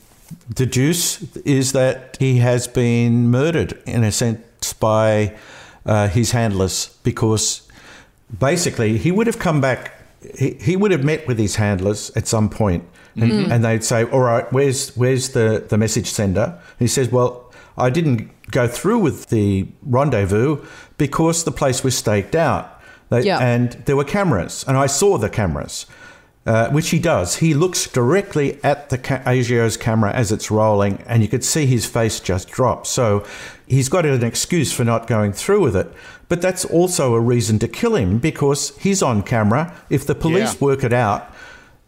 deduce 0.53 1.23
is 1.39 1.73
that 1.73 2.17
he 2.19 2.39
has 2.39 2.67
been 2.67 3.31
murdered 3.31 3.81
in 3.87 4.05
a 4.05 4.13
sense 4.13 4.73
by 4.75 5.37
uh, 5.87 6.09
his 6.09 6.31
handlers 6.31 6.97
because 7.03 7.69
basically 8.39 8.97
he 8.99 9.11
would 9.11 9.27
have 9.27 9.39
come 9.39 9.61
back 9.61 9.93
he, 10.39 10.55
he 10.55 10.77
would 10.77 10.91
have 10.91 11.05
met 11.05 11.27
with 11.27 11.39
his 11.39 11.57
handlers 11.57 12.11
at 12.17 12.27
some 12.27 12.49
point 12.49 12.85
and, 13.17 13.31
mm-hmm. 13.31 13.53
and 13.53 13.65
they'd 13.65 13.85
say 13.85 14.05
all 14.05 14.21
right 14.21 14.51
where's 14.53 14.97
where's 14.97 15.31
the, 15.31 15.65
the 15.69 15.79
message 15.79 16.07
sender? 16.07 16.59
And 16.59 16.79
he 16.79 16.87
says 16.87 17.11
well 17.11 17.53
i 17.77 17.91
didn't 17.91 18.31
go 18.51 18.67
through 18.67 18.99
with 18.99 19.27
the 19.29 19.67
rendezvous 19.83 20.65
because 20.97 21.45
the 21.45 21.51
place 21.51 21.83
was 21.83 21.97
staked 21.97 22.35
out. 22.35 22.71
They, 23.11 23.29
and 23.41 23.73
there 23.85 23.97
were 23.97 24.05
cameras 24.05 24.65
and 24.67 24.77
i 24.77 24.87
saw 24.87 25.19
the 25.19 25.29
cameras 25.29 25.87
uh, 26.47 26.69
which 26.71 26.91
he 26.91 26.99
does. 26.99 27.37
He 27.37 27.55
looks 27.55 27.87
directly 27.87 28.63
at 28.63 28.91
the 28.91 28.99
ca- 28.99 29.21
ASIO's 29.21 29.77
camera 29.77 30.13
as 30.13 30.31
it's 30.31 30.51
rolling, 30.51 31.03
and 31.07 31.23
you 31.23 31.29
could 31.29 31.45
see 31.45 31.67
his 31.67 31.87
face 31.87 32.21
just 32.21 32.51
drop. 32.51 32.87
So 32.87 33.25
he's 33.67 33.89
got 33.89 34.05
an 34.05 34.23
excuse 34.23 34.73
for 34.73 34.85
not 34.85 35.07
going 35.07 35.33
through 35.33 35.61
with 35.61 35.77
it. 35.77 35.91
But 36.29 36.43
that's 36.43 36.65
also 36.65 37.15
a 37.15 37.21
reason 37.21 37.59
to 37.61 37.69
kill 37.69 37.97
him 37.97 38.19
because 38.19 38.77
he's 38.79 39.03
on 39.03 39.23
camera. 39.23 39.75
If 39.91 40.07
the 40.07 40.15
police 40.15 40.55
yeah. 40.55 40.65
work 40.65 40.85
it 40.85 40.93
out, 40.93 41.31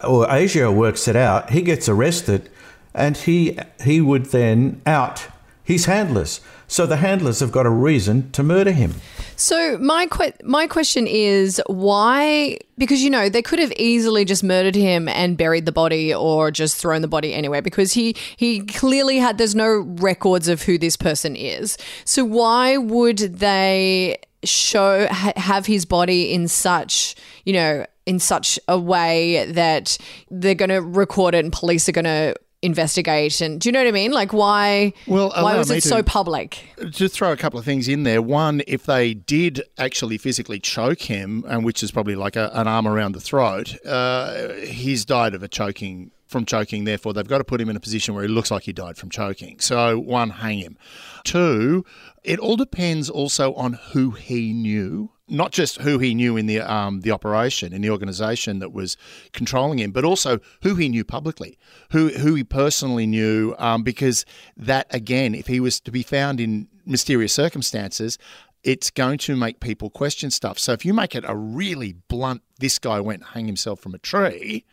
or 0.03 0.27
ASIO 0.27 0.75
works 0.75 1.09
it 1.09 1.17
out, 1.17 1.51
he 1.51 1.63
gets 1.63 1.89
arrested, 1.89 2.51
and 2.95 3.17
he 3.17 3.59
he 3.83 4.01
would 4.01 4.27
then 4.27 4.81
out 4.87 5.27
his 5.63 5.87
handlers. 5.87 6.41
So 6.69 6.87
the 6.87 6.97
handlers 6.97 7.41
have 7.41 7.53
got 7.53 7.67
a 7.67 7.71
reason 7.71 8.31
to 8.33 8.43
murder 8.43 8.73
him. 8.73 8.95
So 9.37 9.79
my 9.79 10.07
que- 10.07 10.33
my 10.43 10.67
question 10.67 11.07
is 11.07 11.61
why? 11.67 12.59
Because 12.79 13.03
you 13.03 13.11
know 13.11 13.29
they 13.29 13.43
could 13.43 13.59
have 13.59 13.73
easily 13.77 14.25
just 14.25 14.43
murdered 14.43 14.75
him 14.75 15.09
and 15.09 15.37
buried 15.37 15.67
the 15.67 15.73
body, 15.73 16.15
or 16.15 16.51
just 16.51 16.77
thrown 16.77 17.03
the 17.03 17.09
body 17.09 17.35
anywhere. 17.35 17.63
Because 17.63 17.93
he 17.93 18.17
he 18.37 18.61
clearly 18.61 19.19
had 19.19 19.39
there's 19.39 19.55
no 19.55 19.69
records 20.01 20.49
of 20.49 20.63
who 20.63 20.79
this 20.79 20.97
person 20.97 21.37
is. 21.37 21.77
So 22.05 22.25
why 22.25 22.79
would 22.79 23.19
they 23.19 24.19
show 24.45 25.07
ha- 25.11 25.33
have 25.37 25.67
his 25.67 25.85
body 25.85 26.33
in 26.33 26.49
such 26.49 27.15
you 27.45 27.53
know 27.53 27.85
in 28.07 28.21
such 28.21 28.59
a 28.69 28.79
way 28.79 29.51
that 29.51 29.99
they're 30.31 30.55
going 30.55 30.69
to 30.69 30.81
record 30.81 31.35
it 31.35 31.45
and 31.45 31.53
police 31.53 31.89
are 31.89 31.93
going 31.93 32.05
to 32.05 32.35
investigation. 32.67 33.59
Do 33.59 33.69
you 33.69 33.73
know 33.73 33.81
what 33.81 33.89
I 33.89 33.93
mean? 33.93 34.13
Like 34.13 34.33
why? 34.33 34.93
Well, 35.07 35.31
why 35.31 35.57
was 35.57 35.71
it 35.71 35.83
so 35.83 36.03
public? 36.03 36.59
Just 36.91 37.15
throw 37.15 37.33
a 37.33 37.37
couple 37.37 37.59
of 37.59 37.65
things 37.65 37.89
in 37.89 38.03
there. 38.03 38.21
One, 38.21 38.63
if 38.67 38.85
they 38.85 39.15
did 39.15 39.63
actually 39.79 40.19
physically 40.19 40.59
choke 40.59 41.03
him, 41.03 41.45
and 41.49 41.65
which 41.65 41.83
is 41.83 41.91
probably 41.91 42.17
like 42.17 42.37
a, 42.37 42.51
an 42.53 42.69
arm 42.69 42.87
around 42.87 43.13
the 43.13 43.21
throat, 43.21 43.77
uh, 43.87 44.53
he's 44.55 45.05
died 45.05 45.35
of 45.35 45.43
a 45.43 45.49
choking 45.49 46.11
from 46.27 46.45
choking. 46.45 46.85
Therefore, 46.85 47.15
they've 47.15 47.27
got 47.27 47.39
to 47.39 47.45
put 47.45 47.61
him 47.61 47.71
in 47.71 47.77
a 47.77 47.81
position 47.81 48.15
where 48.15 48.25
he 48.25 48.29
looks 48.29 48.51
like 48.51 48.65
he 48.65 48.73
died 48.73 48.97
from 48.97 49.11
choking. 49.11 49.61
So, 49.61 49.99
one, 49.99 50.31
hang 50.31 50.59
him. 50.59 50.77
Two, 51.25 51.85
it 52.25 52.39
all 52.39 52.57
depends 52.57 53.09
also 53.09 53.55
on 53.55 53.75
who 53.93 54.11
he 54.11 54.53
knew 54.53 55.11
not 55.29 55.53
just 55.53 55.81
who 55.81 55.99
he 55.99 56.15
knew 56.15 56.37
in 56.37 56.47
the 56.47 56.61
um, 56.61 57.01
the 57.01 57.11
operation 57.11 57.73
in 57.73 57.83
the 57.83 57.91
organisation 57.91 58.59
that 58.61 58.73
was 58.73 58.97
controlling 59.33 59.79
him, 59.79 59.91
but 59.91 60.05
also 60.05 60.39
who 60.63 60.75
he 60.77 60.89
knew 60.89 61.05
publicly, 61.05 61.59
who 61.91 62.09
who 62.09 62.35
he 62.35 62.45
personally 62.45 63.07
knew, 63.07 63.55
um, 63.59 63.83
because 63.83 64.25
that 64.57 64.87
again, 64.91 65.35
if 65.35 65.47
he 65.47 65.61
was 65.61 65.81
to 65.81 65.91
be 65.91 66.03
found 66.03 66.41
in 66.41 66.69
mysterious 66.85 67.33
circumstances, 67.33 68.19
it's 68.63 68.91
going 68.91 69.19
to 69.19 69.37
make 69.37 69.61
people 69.61 69.91
question 69.91 70.31
stuff. 70.31 70.59
So 70.59 70.73
if 70.73 70.85
you 70.85 70.93
make 70.93 71.15
it 71.15 71.25
a 71.27 71.37
really 71.37 71.95
blunt, 72.09 72.43
this 72.59 72.79
guy 72.79 73.01
went 73.01 73.23
hung 73.23 73.47
himself 73.47 73.81
from 73.81 73.95
a 73.95 73.99
tree. 73.99 74.65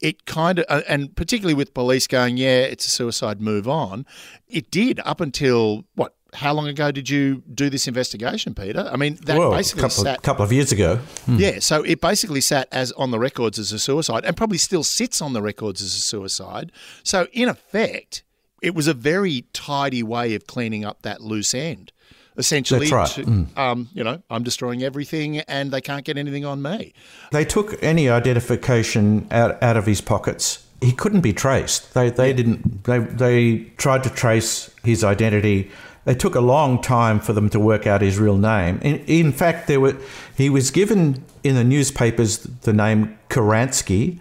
It 0.00 0.24
kind 0.26 0.60
of, 0.60 0.84
and 0.88 1.14
particularly 1.16 1.54
with 1.54 1.72
police 1.72 2.06
going, 2.06 2.36
yeah, 2.36 2.60
it's 2.60 2.86
a 2.86 2.90
suicide, 2.90 3.40
move 3.40 3.68
on. 3.68 4.06
It 4.48 4.70
did 4.70 5.00
up 5.04 5.20
until 5.20 5.84
what 5.94 6.14
how 6.34 6.52
long 6.52 6.68
ago 6.68 6.90
did 6.90 7.08
you 7.08 7.42
do 7.52 7.70
this 7.70 7.86
investigation, 7.86 8.54
Peter? 8.54 8.88
I 8.92 8.96
mean, 8.96 9.16
that 9.22 9.38
well, 9.38 9.50
basically 9.50 9.82
couple, 9.82 10.04
sat. 10.04 10.18
A 10.18 10.20
couple 10.20 10.44
of 10.44 10.52
years 10.52 10.72
ago. 10.72 10.96
Hmm. 11.26 11.36
Yeah, 11.36 11.58
so 11.60 11.82
it 11.82 12.00
basically 12.00 12.40
sat 12.40 12.68
as 12.72 12.92
on 12.92 13.10
the 13.10 13.18
records 13.18 13.58
as 13.58 13.72
a 13.72 13.78
suicide 13.78 14.24
and 14.24 14.36
probably 14.36 14.58
still 14.58 14.84
sits 14.84 15.22
on 15.22 15.32
the 15.32 15.42
records 15.42 15.80
as 15.80 15.94
a 15.94 16.00
suicide. 16.00 16.72
So, 17.02 17.28
in 17.32 17.48
effect, 17.48 18.24
it 18.60 18.74
was 18.74 18.86
a 18.86 18.94
very 18.94 19.46
tidy 19.52 20.02
way 20.02 20.34
of 20.34 20.46
cleaning 20.46 20.84
up 20.84 21.02
that 21.02 21.20
loose 21.20 21.54
end. 21.54 21.92
Essentially, 22.36 22.88
right. 22.88 23.08
to, 23.10 23.22
mm. 23.22 23.56
um, 23.56 23.88
you 23.94 24.02
know, 24.02 24.20
I'm 24.28 24.42
destroying 24.42 24.82
everything 24.82 25.38
and 25.40 25.70
they 25.70 25.80
can't 25.80 26.04
get 26.04 26.18
anything 26.18 26.44
on 26.44 26.62
me. 26.62 26.92
They 27.30 27.44
took 27.44 27.80
any 27.80 28.08
identification 28.08 29.28
out, 29.30 29.62
out 29.62 29.76
of 29.76 29.86
his 29.86 30.00
pockets 30.00 30.64
he 30.84 30.92
couldn't 30.92 31.22
be 31.22 31.32
traced. 31.32 31.94
They 31.94 32.10
they 32.10 32.32
didn't 32.32 32.84
they 32.84 32.98
they 32.98 33.58
tried 33.76 34.04
to 34.04 34.10
trace 34.10 34.70
his 34.84 35.02
identity 35.02 35.70
it 36.06 36.20
took 36.20 36.34
a 36.34 36.40
long 36.40 36.80
time 36.82 37.18
for 37.20 37.32
them 37.32 37.48
to 37.50 37.60
work 37.60 37.86
out 37.86 38.02
his 38.02 38.18
real 38.18 38.36
name. 38.36 38.78
In, 38.82 38.98
in 39.06 39.32
fact, 39.32 39.68
there 39.68 39.80
were 39.80 39.96
he 40.36 40.50
was 40.50 40.70
given 40.70 41.24
in 41.42 41.54
the 41.54 41.64
newspapers 41.64 42.38
the 42.38 42.72
name 42.72 43.18
Karansky. 43.28 44.20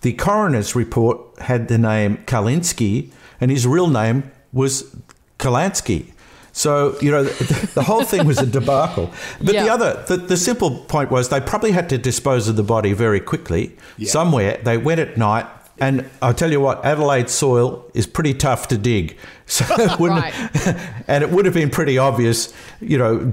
The 0.00 0.14
coroner's 0.14 0.74
report 0.74 1.20
had 1.40 1.68
the 1.68 1.76
name 1.76 2.18
Kalinsky, 2.26 3.10
and 3.40 3.50
his 3.50 3.66
real 3.66 3.88
name 3.88 4.30
was 4.52 4.96
Kalansky. 5.38 6.12
So 6.52 6.96
you 7.00 7.10
know 7.10 7.24
the, 7.24 7.70
the, 7.74 7.82
whole 7.82 8.02
thing 8.02 8.26
was 8.26 8.38
a 8.38 8.46
debacle. 8.46 9.10
But 9.40 9.54
yeah. 9.54 9.64
the 9.64 9.72
other, 9.72 10.04
the, 10.08 10.16
the 10.16 10.36
simple 10.36 10.78
point 10.84 11.10
was 11.10 11.28
they 11.28 11.40
probably 11.40 11.72
had 11.72 11.88
to 11.90 11.98
dispose 11.98 12.48
of 12.48 12.56
the 12.56 12.62
body 12.62 12.92
very 12.92 13.20
quickly 13.20 13.76
yeah. 13.96 14.10
somewhere. 14.10 14.60
They 14.62 14.76
went 14.76 15.00
at 15.00 15.16
night, 15.16 15.46
and 15.80 16.08
I'll 16.20 16.34
tell 16.34 16.52
you 16.52 16.60
what, 16.60 16.84
Adelaide 16.84 17.30
soil 17.30 17.90
is 17.94 18.06
pretty 18.06 18.34
tough 18.34 18.68
to 18.68 18.78
dig. 18.78 19.16
So 19.50 19.64
it 19.68 19.98
wouldn't, 19.98 20.20
right. 20.20 20.76
and 21.08 21.24
it 21.24 21.30
would 21.30 21.44
have 21.44 21.54
been 21.54 21.70
pretty 21.70 21.98
obvious, 21.98 22.54
you 22.80 22.96
know, 22.96 23.32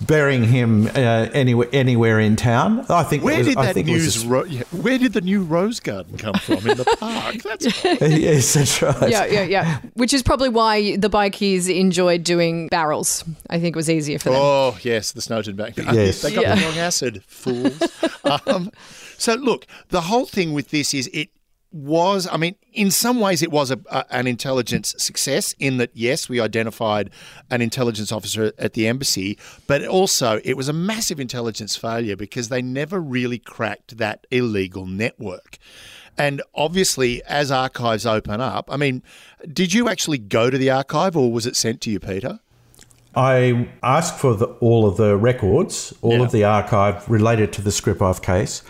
burying 0.00 0.44
him 0.44 0.86
uh, 0.86 1.28
anywhere 1.34 1.68
anywhere 1.74 2.18
in 2.20 2.36
town. 2.36 2.86
I 2.88 3.02
think. 3.02 3.22
Where 3.22 3.36
was, 3.36 3.48
did 3.48 3.58
I 3.58 3.74
that 3.74 3.84
news? 3.84 4.24
Ro- 4.24 4.44
yeah. 4.44 4.62
Where 4.72 4.96
did 4.96 5.12
the 5.12 5.20
new 5.20 5.42
rose 5.42 5.78
garden 5.78 6.16
come 6.16 6.36
from 6.36 6.66
in 6.66 6.78
the 6.78 6.86
park? 6.98 7.34
That's 7.42 7.84
yes, 7.84 8.54
that's 8.54 8.80
right. 8.80 9.10
Yeah, 9.10 9.26
yeah, 9.26 9.42
yeah. 9.42 9.80
Which 9.92 10.14
is 10.14 10.22
probably 10.22 10.48
why 10.48 10.96
the 10.96 11.10
bikies 11.10 11.68
enjoyed 11.68 12.24
doing 12.24 12.68
barrels. 12.68 13.22
I 13.50 13.60
think 13.60 13.76
it 13.76 13.78
was 13.78 13.90
easier 13.90 14.18
for 14.18 14.30
them. 14.30 14.40
Oh 14.40 14.78
yes, 14.80 15.12
the 15.12 15.20
Snowtown 15.20 15.56
back. 15.56 15.76
Yes, 15.76 16.22
they 16.22 16.34
got 16.34 16.44
yeah. 16.44 16.54
the 16.54 16.62
wrong 16.62 16.78
acid, 16.78 17.22
fools. 17.26 17.78
um, 18.46 18.70
so 19.18 19.34
look, 19.34 19.66
the 19.90 20.00
whole 20.00 20.24
thing 20.24 20.54
with 20.54 20.70
this 20.70 20.94
is 20.94 21.10
it 21.12 21.28
was, 21.72 22.28
I 22.30 22.36
mean, 22.36 22.54
in 22.72 22.90
some 22.90 23.20
ways, 23.20 23.42
it 23.42 23.50
was 23.50 23.70
a, 23.70 23.80
a, 23.90 24.04
an 24.14 24.26
intelligence 24.26 24.94
success 24.98 25.54
in 25.58 25.78
that, 25.78 25.90
yes, 25.94 26.28
we 26.28 26.40
identified 26.40 27.10
an 27.50 27.62
intelligence 27.62 28.12
officer 28.12 28.52
at 28.58 28.74
the 28.74 28.86
embassy, 28.86 29.38
but 29.66 29.84
also 29.84 30.40
it 30.44 30.56
was 30.56 30.68
a 30.68 30.72
massive 30.72 31.18
intelligence 31.18 31.76
failure 31.76 32.16
because 32.16 32.48
they 32.48 32.62
never 32.62 33.00
really 33.00 33.38
cracked 33.38 33.98
that 33.98 34.26
illegal 34.30 34.86
network. 34.86 35.58
And 36.18 36.42
obviously, 36.54 37.22
as 37.24 37.50
archives 37.50 38.04
open 38.04 38.40
up, 38.40 38.68
I 38.70 38.76
mean, 38.76 39.02
did 39.50 39.72
you 39.72 39.88
actually 39.88 40.18
go 40.18 40.50
to 40.50 40.58
the 40.58 40.70
archive 40.70 41.16
or 41.16 41.32
was 41.32 41.46
it 41.46 41.56
sent 41.56 41.80
to 41.82 41.90
you, 41.90 41.98
Peter? 41.98 42.40
I 43.14 43.68
asked 43.82 44.18
for 44.18 44.34
the, 44.34 44.46
all 44.60 44.86
of 44.86 44.96
the 44.96 45.16
records, 45.16 45.92
all 46.00 46.18
yeah. 46.18 46.22
of 46.22 46.32
the 46.32 46.44
archive 46.44 47.08
related 47.08 47.52
to 47.54 47.62
the 47.62 47.70
Skripov 47.70 48.22
case 48.22 48.62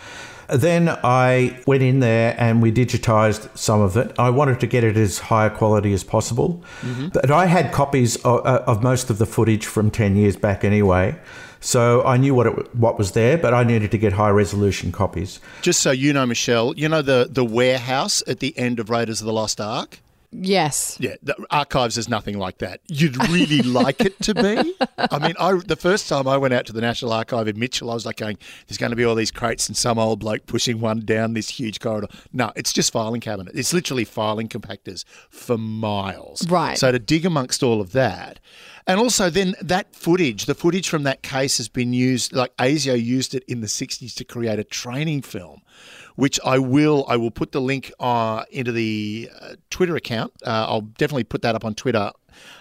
then 0.53 0.88
I 1.03 1.59
went 1.67 1.83
in 1.83 2.01
there 2.01 2.35
and 2.38 2.61
we 2.62 2.71
digitized 2.71 3.57
some 3.57 3.81
of 3.81 3.97
it. 3.97 4.12
I 4.19 4.31
wanted 4.31 4.61
to 4.61 4.67
get 4.67 4.85
it 4.85 4.97
as 4.97 5.19
high 5.19 5.49
quality 5.49 5.93
as 5.93 6.05
possible. 6.05 6.62
Mm-hmm. 6.83 7.09
But 7.09 7.31
I 7.31 7.47
had 7.47 7.73
copies 7.73 8.17
of, 8.17 8.45
uh, 8.47 8.62
of, 8.67 8.83
most 8.83 9.11
of 9.11 9.19
the 9.19 9.27
footage 9.27 9.67
from 9.67 9.91
10 9.91 10.17
years 10.17 10.37
back 10.37 10.65
anyway. 10.65 11.17
So 11.61 12.03
I 12.05 12.17
knew 12.17 12.35
what 12.35 12.47
it, 12.49 12.75
what 12.75 12.99
was 12.99 13.12
there, 13.12 13.38
but 13.38 13.55
I 13.55 13.62
needed 13.62 13.93
to 13.93 13.99
get 13.99 14.12
high 14.12 14.31
resolution 14.31 14.91
copies. 14.91 15.38
Just 15.62 15.81
so 15.81 15.93
you 15.93 16.12
know, 16.12 16.27
Michelle, 16.27 16.75
you 16.77 16.88
know 16.88 17.03
the, 17.03 17.29
the 17.31 17.45
warehouse 17.45 18.23
at 18.27 18.41
the 18.41 18.57
end 18.59 18.81
of 18.81 18.91
Raiders 18.91 19.21
of 19.21 19.27
the 19.27 19.33
Lost 19.33 19.61
Ark? 19.61 20.01
Yes. 20.33 20.97
Yeah, 20.99 21.16
the 21.23 21.37
archives 21.51 21.99
is 21.99 22.09
nothing 22.09 22.38
like 22.38 22.59
that. 22.59 22.81
You'd 22.88 23.16
really 23.29 23.62
like 23.62 24.01
it 24.01 24.18
to 24.23 24.35
be. 24.35 24.75
I 24.99 25.18
mean, 25.18 25.35
I 25.38 25.61
the 25.64 25.77
first 25.77 26.09
time 26.09 26.27
I 26.27 26.38
went 26.38 26.55
out 26.55 26.64
to 26.66 26.73
the 26.73 26.81
National 26.81 27.12
Archive 27.12 27.49
in 27.49 27.59
Mitchell, 27.59 27.90
I 27.90 27.95
was 27.95 28.07
like 28.07 28.16
going, 28.16 28.38
"There's 28.66 28.79
going 28.79 28.90
to 28.90 28.97
be 28.97 29.05
all 29.05 29.14
these 29.14 29.31
crates 29.31 29.68
and 29.68 29.77
some 29.77 29.99
old 29.99 30.21
bloke 30.21 30.47
pushing 30.47 30.81
one 30.81 31.01
down 31.01 31.35
this 31.35 31.51
huge 31.51 31.81
corridor." 31.81 32.09
No, 32.33 32.51
it's 32.57 32.73
just 32.73 32.92
filing 32.92 33.21
cabinet. 33.21 33.55
It's 33.55 33.75
literally 33.75 34.05
filing 34.05 34.49
compactors 34.49 35.05
for 35.29 35.59
miles. 35.59 36.49
Right. 36.49 36.79
So 36.79 36.90
to 36.90 36.99
dig 36.99 37.27
amongst 37.27 37.62
all 37.62 37.81
of 37.81 37.92
that, 37.92 38.40
and 38.87 38.99
also, 38.99 39.31
then 39.31 39.55
that 39.61 39.95
footage, 39.95 40.47
the 40.47 40.55
footage 40.55 40.88
from 40.88 41.05
that 41.05 41.23
case 41.23 41.59
has 41.59 41.68
been 41.68 41.92
used, 41.92 42.33
like 42.33 42.57
ASIO 42.57 43.01
used 43.03 43.35
it 43.35 43.45
in 43.49 43.61
the 43.61 43.66
60s 43.66 44.14
to 44.14 44.25
create 44.25 44.59
a 44.59 44.64
training 44.64 45.23
film 45.23 45.62
which 46.16 46.38
I 46.45 46.59
will 46.59 47.05
I 47.09 47.16
will 47.16 47.31
put 47.31 47.53
the 47.53 47.61
link 47.61 47.92
uh, 47.99 48.45
into 48.51 48.73
the 48.73 49.31
uh, 49.40 49.55
Twitter 49.71 49.97
account. 49.97 50.33
Uh, 50.45 50.66
I'll 50.68 50.83
definitely 50.83 51.25
put 51.25 51.42
that 51.42 51.55
up 51.55 51.64
on 51.64 51.75
Twitter 51.75 52.11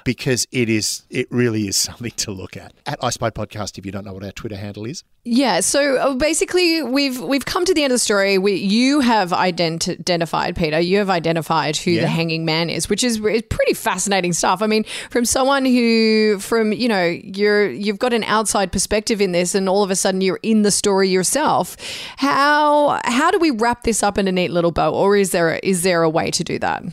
because 0.03 0.47
it 0.51 0.69
is 0.69 1.03
it 1.09 1.27
really 1.31 1.67
is 1.67 1.77
something 1.91 2.11
to 2.11 2.31
look 2.31 2.57
at. 2.57 2.73
At 2.85 2.99
iSpy 3.01 3.31
Podcast, 3.31 3.77
if 3.77 3.85
you 3.85 3.91
don't 3.91 4.05
know 4.05 4.13
what 4.13 4.23
our 4.23 4.31
Twitter 4.31 4.57
handle 4.57 4.85
is. 4.85 5.03
Yeah, 5.23 5.59
so 5.59 5.97
uh, 5.97 6.15
basically, 6.15 6.81
we've 6.81 7.21
we've 7.21 7.45
come 7.45 7.63
to 7.65 7.75
the 7.75 7.83
end 7.83 7.91
of 7.91 7.95
the 7.95 7.99
story. 7.99 8.39
We, 8.39 8.55
you 8.55 9.01
have 9.01 9.29
ident- 9.29 9.87
identified 9.87 10.55
Peter. 10.55 10.79
You 10.79 10.97
have 10.97 11.11
identified 11.11 11.77
who 11.77 11.91
yeah. 11.91 12.01
the 12.01 12.07
hanging 12.07 12.43
man 12.43 12.71
is, 12.71 12.89
which 12.89 13.03
is, 13.03 13.17
is 13.23 13.43
pretty 13.43 13.73
fascinating 13.75 14.33
stuff. 14.33 14.63
I 14.63 14.67
mean, 14.67 14.83
from 15.11 15.25
someone 15.25 15.63
who, 15.63 16.39
from 16.39 16.73
you 16.73 16.87
know, 16.87 17.05
you're 17.05 17.69
you've 17.69 17.99
got 17.99 18.13
an 18.13 18.23
outside 18.23 18.71
perspective 18.71 19.21
in 19.21 19.31
this, 19.31 19.53
and 19.53 19.69
all 19.69 19.83
of 19.83 19.91
a 19.91 19.95
sudden 19.95 20.21
you're 20.21 20.39
in 20.41 20.63
the 20.63 20.71
story 20.71 21.09
yourself. 21.09 21.77
How 22.17 22.99
how 23.03 23.29
do 23.29 23.37
we 23.37 23.51
wrap 23.51 23.83
this 23.83 24.01
up 24.01 24.17
in 24.17 24.27
a 24.27 24.31
neat 24.31 24.49
little 24.49 24.71
bow, 24.71 24.91
or 24.91 25.15
is 25.15 25.29
there 25.29 25.51
a, 25.51 25.59
is 25.61 25.83
there 25.83 26.01
a 26.01 26.09
way 26.09 26.31
to 26.31 26.43
do 26.43 26.57
that? 26.57 26.83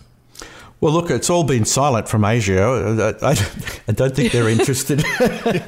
Well, 0.81 0.93
look, 0.93 1.11
it's 1.11 1.29
all 1.29 1.43
been 1.43 1.65
silent 1.65 2.09
from 2.09 2.23
ASIO. 2.23 3.01
I, 3.21 3.31
I, 3.89 3.93
don't 3.93 4.15
think 4.15 4.31
they're 4.31 4.49
interested. 4.49 5.03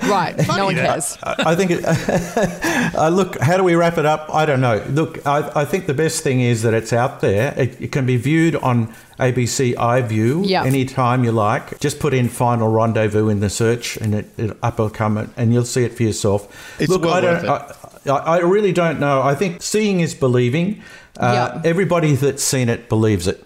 right. 0.05 0.37
no 0.46 0.66
one 0.66 0.77
cares. 0.77 1.18
I, 1.25 1.35
I 1.46 1.57
think, 1.57 1.73
it, 1.73 1.85
uh, 2.94 3.09
look, 3.09 3.37
how 3.40 3.57
do 3.57 3.64
we 3.64 3.75
wrap 3.75 3.99
it 3.99 4.07
up? 4.07 4.33
I 4.33 4.46
don't 4.46 4.61
know. 4.61 4.85
Look, 4.90 5.27
I, 5.27 5.51
I 5.62 5.64
think 5.64 5.88
the 5.88 5.94
best 5.94 6.23
thing 6.23 6.40
is 6.40 6.62
that 6.62 6.75
it's 6.75 6.92
out 6.92 7.23
there. 7.23 7.59
It, 7.59 7.81
it 7.81 7.92
can 7.92 8.07
be 8.07 8.18
viewed 8.18 8.55
on 8.55 8.94
ABC 9.18 9.75
iView 9.75 10.49
yep. 10.49 10.64
anytime 10.64 11.25
you 11.25 11.33
like. 11.33 11.81
Just 11.81 11.99
put 11.99 12.14
in 12.14 12.29
Final 12.29 12.68
Rendezvous 12.68 13.29
in 13.31 13.40
the 13.40 13.51
search 13.51 13.96
and 13.96 14.14
it, 14.14 14.29
it 14.38 14.57
up 14.62 14.79
will 14.79 14.90
come 14.90 15.33
and 15.37 15.53
you'll 15.53 15.64
see 15.64 15.83
it 15.83 15.92
for 15.92 16.05
yourself. 16.05 16.81
It's 16.81 16.88
look, 16.88 17.03
well 17.03 17.14
I 17.14 17.20
don't. 17.20 17.49
I, 18.07 18.11
I 18.11 18.38
really 18.38 18.73
don't 18.73 19.01
know. 19.01 19.23
I 19.23 19.35
think 19.35 19.61
seeing 19.61 19.99
is 19.99 20.14
believing. 20.14 20.83
Uh, 21.16 21.51
yep. 21.53 21.66
Everybody 21.66 22.14
that's 22.14 22.44
seen 22.44 22.68
it 22.68 22.88
believes 22.88 23.27
it 23.27 23.44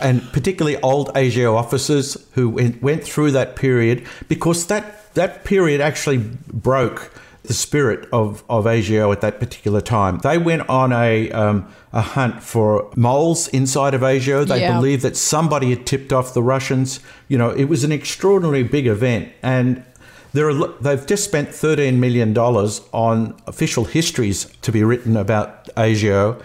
and 0.00 0.22
particularly 0.32 0.80
old 0.80 1.08
ASIO 1.14 1.54
officers 1.54 2.16
who 2.32 2.48
went, 2.48 2.82
went 2.82 3.04
through 3.04 3.30
that 3.32 3.56
period 3.56 4.06
because 4.28 4.66
that, 4.66 5.14
that 5.14 5.44
period 5.44 5.80
actually 5.80 6.18
broke 6.18 7.12
the 7.44 7.52
spirit 7.52 8.08
of, 8.10 8.42
of 8.48 8.64
ASIO 8.64 9.12
at 9.12 9.20
that 9.20 9.38
particular 9.38 9.80
time. 9.80 10.18
They 10.18 10.38
went 10.38 10.68
on 10.68 10.92
a, 10.92 11.30
um, 11.30 11.68
a 11.92 12.00
hunt 12.00 12.42
for 12.42 12.90
moles 12.96 13.48
inside 13.48 13.92
of 13.92 14.00
ASIO. 14.00 14.46
They 14.46 14.62
yeah. 14.62 14.74
believed 14.74 15.02
that 15.02 15.16
somebody 15.16 15.70
had 15.70 15.86
tipped 15.86 16.12
off 16.12 16.32
the 16.32 16.42
Russians. 16.42 17.00
You 17.28 17.36
know, 17.36 17.50
it 17.50 17.64
was 17.64 17.84
an 17.84 17.92
extraordinarily 17.92 18.62
big 18.62 18.86
event. 18.86 19.30
And 19.42 19.84
there 20.32 20.48
are, 20.48 20.68
they've 20.80 21.06
just 21.06 21.24
spent 21.24 21.50
$13 21.50 21.98
million 21.98 22.36
on 22.36 23.36
official 23.46 23.84
histories 23.84 24.46
to 24.62 24.72
be 24.72 24.82
written 24.82 25.16
about 25.16 25.66
ASIO 25.74 26.42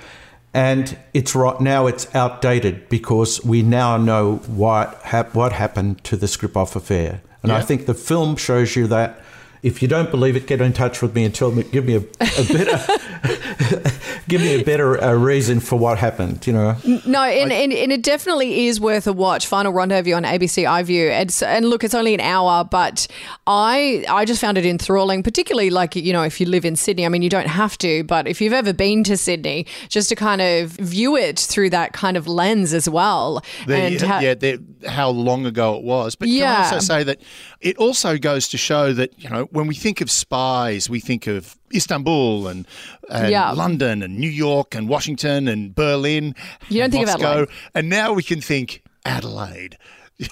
and 0.54 0.98
it's 1.14 1.36
right 1.36 1.60
now 1.62 1.88
it's 1.88 2.14
outdated 2.16 2.90
because 2.90 3.44
we 3.44 3.62
now 3.62 3.98
know 3.98 4.38
what 4.48 4.96
hap- 5.04 5.36
what 5.36 5.52
happened 5.52 6.04
to 6.06 6.18
the 6.18 6.26
Skripov 6.26 6.76
affair, 6.76 7.22
and 7.44 7.52
yeah. 7.52 7.58
I 7.58 7.62
think 7.62 7.86
the 7.86 7.94
film 7.94 8.36
shows 8.36 8.76
you 8.76 8.88
that. 8.88 9.24
If 9.62 9.82
you 9.82 9.88
don't 9.88 10.10
believe 10.10 10.36
it, 10.36 10.48
get 10.48 10.62
in 10.62 10.74
touch 10.74 11.02
with 11.02 11.14
me 11.14 11.26
and 11.26 11.36
tell 11.36 11.52
me, 11.52 11.64
give 11.64 11.86
me 11.86 11.96
a, 11.96 12.00
a 12.00 12.46
better, 12.54 13.90
give 14.28 14.42
me 14.42 14.62
a 14.62 14.64
better 14.64 15.02
uh, 15.04 15.14
reason 15.14 15.60
for 15.60 15.78
what 15.78 15.98
happened. 15.98 16.48
You 16.48 16.54
know. 16.54 16.76
No, 17.06 17.24
and, 17.24 17.52
I, 17.52 17.56
and, 17.56 17.74
and, 17.74 17.92
it 17.92 18.02
definitely 18.02 18.68
is 18.68 18.80
worth 18.80 19.06
a 19.06 19.14
watch. 19.14 19.48
Final 19.48 19.74
Rendezvous 19.74 20.14
on 20.14 20.24
ABC 20.24 20.64
iView, 20.64 21.10
and, 21.10 21.36
and 21.46 21.70
look, 21.70 21.84
it's 21.84 21.94
only 21.94 22.14
an 22.14 22.22
hour, 22.22 22.64
but 22.64 23.08
I 23.48 24.06
I 24.08 24.26
just 24.26 24.40
found 24.40 24.58
it 24.58 24.66
enthralling, 24.66 25.24
particularly 25.24 25.70
like 25.70 25.96
you 25.96 26.14
know 26.14 26.24
if 26.24 26.40
you 26.40 26.46
live 26.46 26.64
in 26.64 26.76
Sydney. 26.76 27.06
I 27.06 27.10
mean, 27.10 27.22
you 27.22 27.30
don't 27.30 27.48
have 27.48 27.78
to, 27.80 28.04
but 28.06 28.28
if 28.28 28.40
you've 28.40 28.54
ever 28.54 28.72
been 28.72 29.04
to 29.06 29.18
Sydney, 29.18 29.66
just 29.90 30.10
to 30.10 30.16
kind 30.16 30.42
of 30.42 30.70
view 30.72 31.18
it 31.18 31.40
through 31.40 31.72
that 31.72 31.94
kind 31.94 32.16
of 32.16 32.28
lens 32.28 32.74
as 32.74 32.88
well. 32.88 33.44
The, 33.68 33.76
and 33.76 34.02
ha- 34.02 34.20
yeah, 34.20 34.34
the, 34.36 34.62
how 34.88 35.10
long 35.10 35.46
ago 35.46 35.76
it 35.76 35.84
was. 35.84 36.16
But 36.16 36.30
yeah. 36.30 36.46
can 36.46 36.56
I 36.56 36.76
also 36.76 36.80
say 36.80 37.04
that 37.04 37.22
it 37.62 37.78
also 37.78 38.18
goes 38.18 38.48
to 38.50 38.58
show 38.58 38.94
that 38.94 39.18
you 39.22 39.30
know 39.30 39.44
when 39.52 39.68
we 39.68 39.76
think 39.76 40.02
of 40.02 40.10
spies, 40.10 40.90
we 40.90 41.00
think 41.00 41.28
of 41.28 41.58
Istanbul 41.74 42.48
and, 42.48 42.68
and 43.10 43.32
yeah. 43.32 43.52
London 43.52 44.02
and 44.02 44.18
New 44.18 44.30
York 44.30 44.76
and 44.76 44.88
Washington 44.88 45.48
and 45.48 45.76
Berlin. 45.76 46.36
You 46.70 46.82
don't 46.82 46.92
think 46.92 47.08
Moscow, 47.08 47.20
of 47.20 47.26
Adelaide. 47.32 47.50
And 47.76 47.90
now 47.90 48.14
we 48.14 48.24
can 48.24 48.42
think 48.42 48.84
Adelaide. 49.06 49.78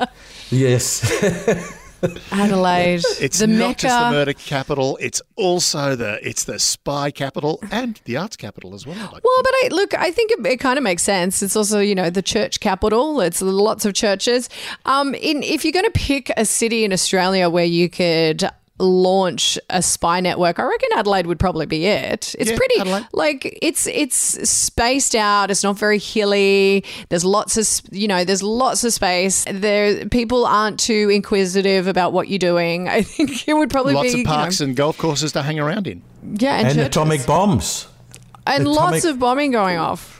yes. 0.50 1.70
Adelaide, 2.32 3.02
it's 3.20 3.38
the 3.38 3.46
not 3.46 3.68
Mecca. 3.68 3.80
just 3.82 3.98
the 3.98 4.10
murder 4.10 4.32
capital; 4.32 4.98
it's 5.00 5.20
also 5.36 5.96
the 5.96 6.18
it's 6.26 6.44
the 6.44 6.58
spy 6.58 7.10
capital 7.10 7.62
and 7.70 8.00
the 8.04 8.16
arts 8.16 8.36
capital 8.36 8.74
as 8.74 8.86
well. 8.86 8.96
well, 8.96 9.20
but 9.42 9.52
I, 9.62 9.68
look, 9.70 9.94
I 9.94 10.10
think 10.10 10.30
it, 10.32 10.46
it, 10.46 10.60
kind 10.60 10.78
of 10.78 10.84
makes 10.84 11.02
sense. 11.02 11.42
It's 11.42 11.56
also 11.56 11.80
you 11.80 11.94
know 11.94 12.10
the 12.10 12.22
church 12.22 12.60
capital. 12.60 13.20
It's 13.20 13.42
lots 13.42 13.84
of 13.84 13.94
churches. 13.94 14.48
Um, 14.84 15.14
in 15.14 15.42
if 15.42 15.64
you're 15.64 15.72
going 15.72 15.84
to 15.84 15.90
pick 15.90 16.30
a 16.36 16.44
city 16.44 16.84
in 16.84 16.92
Australia 16.92 17.48
where 17.48 17.64
you 17.64 17.88
could 17.88 18.48
launch 18.80 19.58
a 19.68 19.82
spy 19.82 20.20
network, 20.20 20.58
I 20.58 20.64
reckon 20.64 20.88
Adelaide 20.94 21.26
would 21.26 21.38
probably 21.38 21.66
be 21.66 21.86
it. 21.86 22.34
It's 22.38 22.50
yeah, 22.50 22.56
pretty 22.56 22.80
Adelaide. 22.80 23.06
like 23.12 23.58
it's 23.62 23.86
it's 23.86 24.16
spaced 24.48 25.14
out. 25.14 25.50
It's 25.50 25.62
not 25.62 25.78
very 25.78 25.98
hilly. 25.98 26.84
There's 27.08 27.24
lots 27.24 27.56
of 27.56 27.66
you 27.92 28.08
know 28.08 28.24
there's 28.24 28.42
lots 28.42 28.84
of 28.84 28.92
space. 28.92 29.44
There 29.50 30.06
people 30.06 30.46
aren't 30.46 30.80
too 30.80 31.10
inquisitive 31.10 31.86
about 31.86 32.12
what 32.12 32.28
you're 32.28 32.38
doing. 32.38 32.88
I 33.00 33.02
think 33.02 33.46
it 33.48 33.54
would 33.54 33.70
probably 33.70 33.94
lots 33.94 34.12
be 34.12 34.22
of 34.22 34.26
parks 34.26 34.60
you 34.60 34.66
know, 34.66 34.70
and 34.70 34.76
golf 34.76 34.98
courses 34.98 35.32
to 35.32 35.42
hang 35.42 35.58
around 35.58 35.86
in. 35.86 36.02
Yeah, 36.22 36.58
and, 36.58 36.68
and 36.68 36.80
atomic 36.80 37.26
bombs 37.26 37.86
and 38.46 38.66
atomic- 38.66 38.76
lots 38.76 39.04
of 39.04 39.18
bombing 39.18 39.50
going 39.50 39.78
off. 39.78 40.19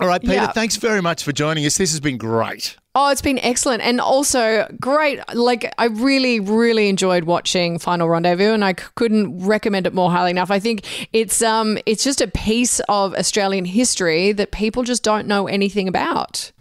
All 0.00 0.08
right, 0.08 0.20
Peter, 0.20 0.34
yeah. 0.34 0.52
thanks 0.52 0.76
very 0.76 1.00
much 1.00 1.22
for 1.22 1.32
joining 1.32 1.64
us. 1.66 1.76
This 1.78 1.92
has 1.92 2.00
been 2.00 2.18
great. 2.18 2.76
Oh, 2.96 3.10
it's 3.10 3.22
been 3.22 3.38
excellent 3.40 3.82
and 3.82 4.00
also 4.00 4.66
great. 4.80 5.20
Like, 5.34 5.72
I 5.78 5.86
really, 5.86 6.40
really 6.40 6.88
enjoyed 6.88 7.24
watching 7.24 7.78
Final 7.78 8.08
Rendezvous, 8.08 8.52
and 8.52 8.64
I 8.64 8.72
c- 8.72 8.84
couldn't 8.96 9.38
recommend 9.44 9.86
it 9.86 9.94
more 9.94 10.10
highly 10.10 10.30
enough. 10.30 10.50
I 10.50 10.58
think 10.58 10.84
it's 11.12 11.42
um, 11.42 11.78
it's 11.86 12.02
just 12.04 12.20
a 12.20 12.28
piece 12.28 12.80
of 12.88 13.14
Australian 13.14 13.64
history 13.64 14.32
that 14.32 14.50
people 14.52 14.82
just 14.82 15.02
don't 15.02 15.26
know 15.26 15.46
anything 15.46 15.86
about. 15.88 16.52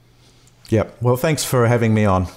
Yep. 0.70 0.98
Well, 1.02 1.18
thanks 1.18 1.44
for 1.44 1.68
having 1.68 1.94
me 1.94 2.06
on. 2.06 2.28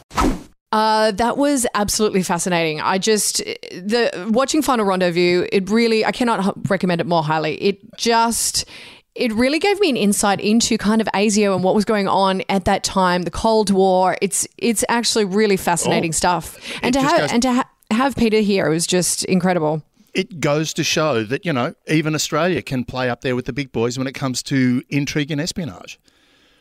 Uh, 0.73 1.11
that 1.13 1.39
was 1.39 1.67
absolutely 1.75 2.23
fascinating. 2.23 2.81
I 2.81 2.99
just 2.99 3.39
the 3.39 4.29
watching 4.31 4.61
Final 4.63 4.85
Rendezvous. 4.85 5.47
It 5.53 5.71
really 5.71 6.05
I 6.05 6.13
cannot 6.13 6.69
recommend 6.69 7.01
it 7.01 7.07
more 7.07 7.23
highly. 7.23 7.55
It 7.63 7.97
just 7.97 8.67
it 9.17 9.33
really 9.33 9.59
gave 9.59 9.81
me 9.81 9.89
an 9.91 9.97
insight 9.97 10.41
into 10.41 10.77
kind 10.79 11.01
of 11.01 11.09
ASIO 11.15 11.55
and 11.55 11.65
what 11.65 11.75
was 11.75 11.85
going 11.85 12.07
on 12.07 12.43
at 12.49 12.67
that 12.67 12.85
time, 12.85 13.23
the 13.23 13.31
Cold 13.31 13.71
War. 13.71 14.17
It's 14.21 14.47
it's 14.59 14.85
actually 14.89 15.25
really 15.25 15.57
fascinating 15.57 16.11
oh, 16.11 16.13
stuff, 16.13 16.59
and 16.83 16.93
to 16.93 17.01
have 17.01 17.19
goes- 17.19 17.33
and 17.33 17.43
to 17.43 17.53
ha- 17.55 17.71
have 17.91 18.17
Peter 18.17 18.41
here 18.41 18.69
was 18.71 18.87
just 18.87 19.25
incredible. 19.25 19.83
It 20.15 20.41
goes 20.41 20.73
to 20.75 20.85
show 20.85 21.25
that 21.25 21.45
you 21.45 21.53
know 21.53 21.75
even 21.89 22.15
Australia 22.15 22.63
can 22.63 22.85
play 22.85 23.09
up 23.09 23.23
there 23.23 23.35
with 23.35 23.47
the 23.47 23.53
big 23.53 23.73
boys 23.73 23.99
when 23.99 24.07
it 24.07 24.13
comes 24.13 24.43
to 24.45 24.83
intrigue 24.91 25.31
and 25.31 25.41
espionage. 25.41 25.99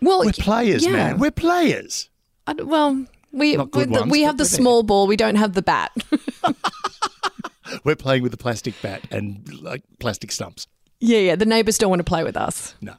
Well, 0.02 0.24
we're 0.26 0.34
players, 0.34 0.86
yeah. 0.86 0.92
man. 0.92 1.20
We're 1.20 1.32
players. 1.32 2.10
I, 2.48 2.54
well, 2.54 3.06
we 3.32 3.58
ones, 3.58 4.12
we 4.12 4.22
have 4.22 4.38
the 4.38 4.46
small 4.46 4.82
there. 4.82 4.88
ball. 4.88 5.08
We 5.08 5.18
don't 5.18 5.36
have 5.36 5.54
the 5.54 5.62
bat. 5.62 5.92
we're 7.84 7.96
playing 7.96 8.24
with 8.24 8.32
the 8.32 8.38
plastic 8.38 8.76
bat 8.82 9.02
and 9.12 9.62
like 9.62 9.84
plastic 10.00 10.32
stumps. 10.32 10.68
Yeah, 11.00 11.20
yeah. 11.20 11.36
The 11.36 11.46
neighbours 11.46 11.78
don't 11.78 11.90
want 11.90 12.00
to 12.00 12.04
play 12.06 12.24
with 12.24 12.38
us. 12.38 12.76
No. 12.82 12.94